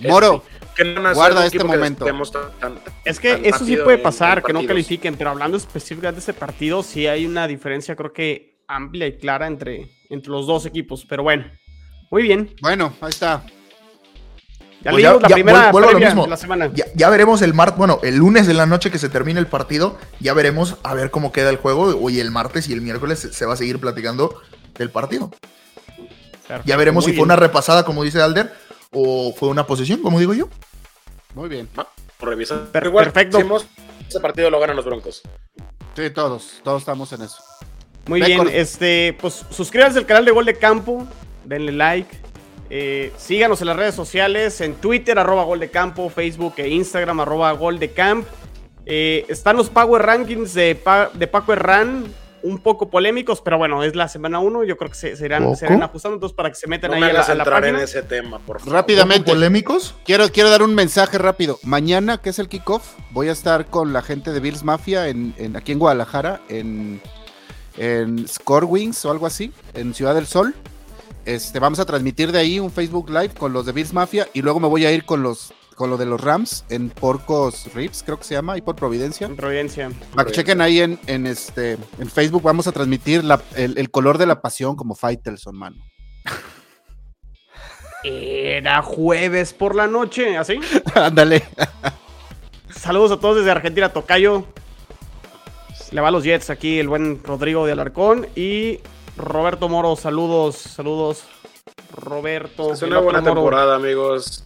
[0.00, 0.44] Moro.
[0.76, 2.04] Que no guarda este que momento.
[2.04, 5.30] estemos tan- tan- es que tan eso sí puede pasar, en que no califiquen, pero
[5.30, 9.90] hablando específicamente de ese partido, sí hay una diferencia, creo que amplia y clara entre,
[10.08, 11.04] entre los dos equipos.
[11.08, 11.46] Pero bueno,
[12.10, 12.54] muy bien.
[12.62, 13.44] bueno, ahí está.
[14.84, 16.22] Ya Pues leímos la ya primera vuel- vuelvo a lo previa mismo.
[16.24, 16.70] de la semana.
[16.72, 19.48] Ya, ya veremos el martes, bueno, el lunes de la noche que se termine el
[19.48, 21.86] partido, ya veremos a ver cómo queda el juego.
[22.00, 24.40] Hoy el martes y el miércoles se, se va a seguir platicando
[24.78, 25.30] del partido.
[26.46, 27.24] Perfecto, Ya veremos si fue bien.
[27.24, 28.52] una repasada, como dice Alder,
[28.92, 30.48] o fue una posesión, como digo yo.
[31.34, 31.68] Muy bien.
[32.20, 32.66] Revisa.
[32.72, 33.38] Per- Igual, perfecto.
[33.38, 33.66] decimos,
[34.08, 35.22] ese partido lo ganan los Broncos.
[35.94, 37.42] Sí, todos, todos estamos en eso.
[38.06, 41.06] Muy bien, este, pues suscríbanse al canal de Gol de Campo,
[41.44, 42.16] denle like,
[42.70, 47.20] eh, síganos en las redes sociales, en Twitter, arroba Gol de Campo, Facebook e Instagram,
[47.20, 48.26] arroba Gol de Camp.
[48.86, 52.04] Eh, están los Power Rankings de, Pa- de Paco Herrán,
[52.42, 55.42] un poco polémicos, pero bueno, es la semana 1, yo creo que se, se irán,
[55.56, 55.72] se ¿Poco?
[55.74, 57.64] irán ajustando, entonces para que se metan No ahí me a la, a la entrar
[57.64, 58.74] en ese tema, por favor.
[58.74, 59.94] Rápidamente, ¿Polémicos?
[60.04, 61.58] quiero, quiero dar un mensaje rápido.
[61.62, 65.34] Mañana, que es el kickoff, voy a estar con la gente de Bills Mafia en,
[65.38, 67.00] en- aquí en Guadalajara, en,
[67.76, 70.54] en Score Wings o algo así, en Ciudad del Sol.
[71.24, 74.40] Este, vamos a transmitir de ahí un Facebook Live con los de Bills Mafia y
[74.42, 78.02] luego me voy a ir con los con lo de los Rams en Porcos Ribs,
[78.04, 79.26] creo que se llama, ahí por Providencia.
[79.28, 79.90] En Providencia.
[80.14, 83.90] Para que chequen ahí en, en este en Facebook vamos a transmitir la- el, el
[83.90, 85.76] color de la pasión como Faitelson, mano.
[88.04, 90.60] Era jueves por la noche, ¿así?
[90.94, 91.42] Ándale.
[92.70, 94.44] Saludos a todos desde Argentina, Tocayo.
[95.90, 98.80] Le va a los Jets aquí el buen Rodrigo de Alarcón y
[99.16, 99.96] Roberto Moro.
[99.96, 101.24] Saludos, saludos.
[101.96, 102.72] Roberto.
[102.72, 103.34] Es una buena Moro.
[103.34, 104.44] temporada, amigos.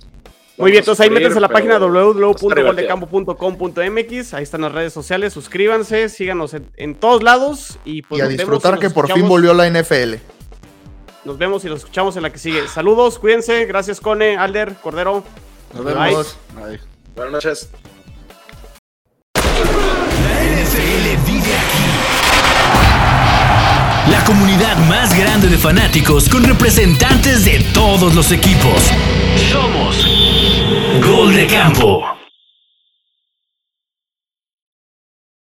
[0.58, 4.34] Muy bien, entonces ahí sufrir, métanse a la página www.goldecampo.com.mx.
[4.34, 5.32] Ahí están las redes sociales.
[5.32, 7.78] Suscríbanse, síganos en, en todos lados.
[7.84, 10.14] Y pues y a disfrutar y que por fin volvió la NFL.
[11.24, 12.68] Nos vemos y nos escuchamos en la que sigue.
[12.68, 13.64] Saludos, cuídense.
[13.64, 15.24] Gracias, Cone, Alder, Cordero.
[15.72, 15.94] Nos Bye.
[15.94, 16.36] vemos.
[16.56, 16.78] Ay.
[17.14, 17.70] Buenas noches.
[19.36, 21.84] La NFL vive aquí.
[24.10, 28.90] La comunidad más grande de fanáticos con representantes de todos los equipos.
[29.52, 30.06] Somos
[31.04, 32.21] Gol de Campo.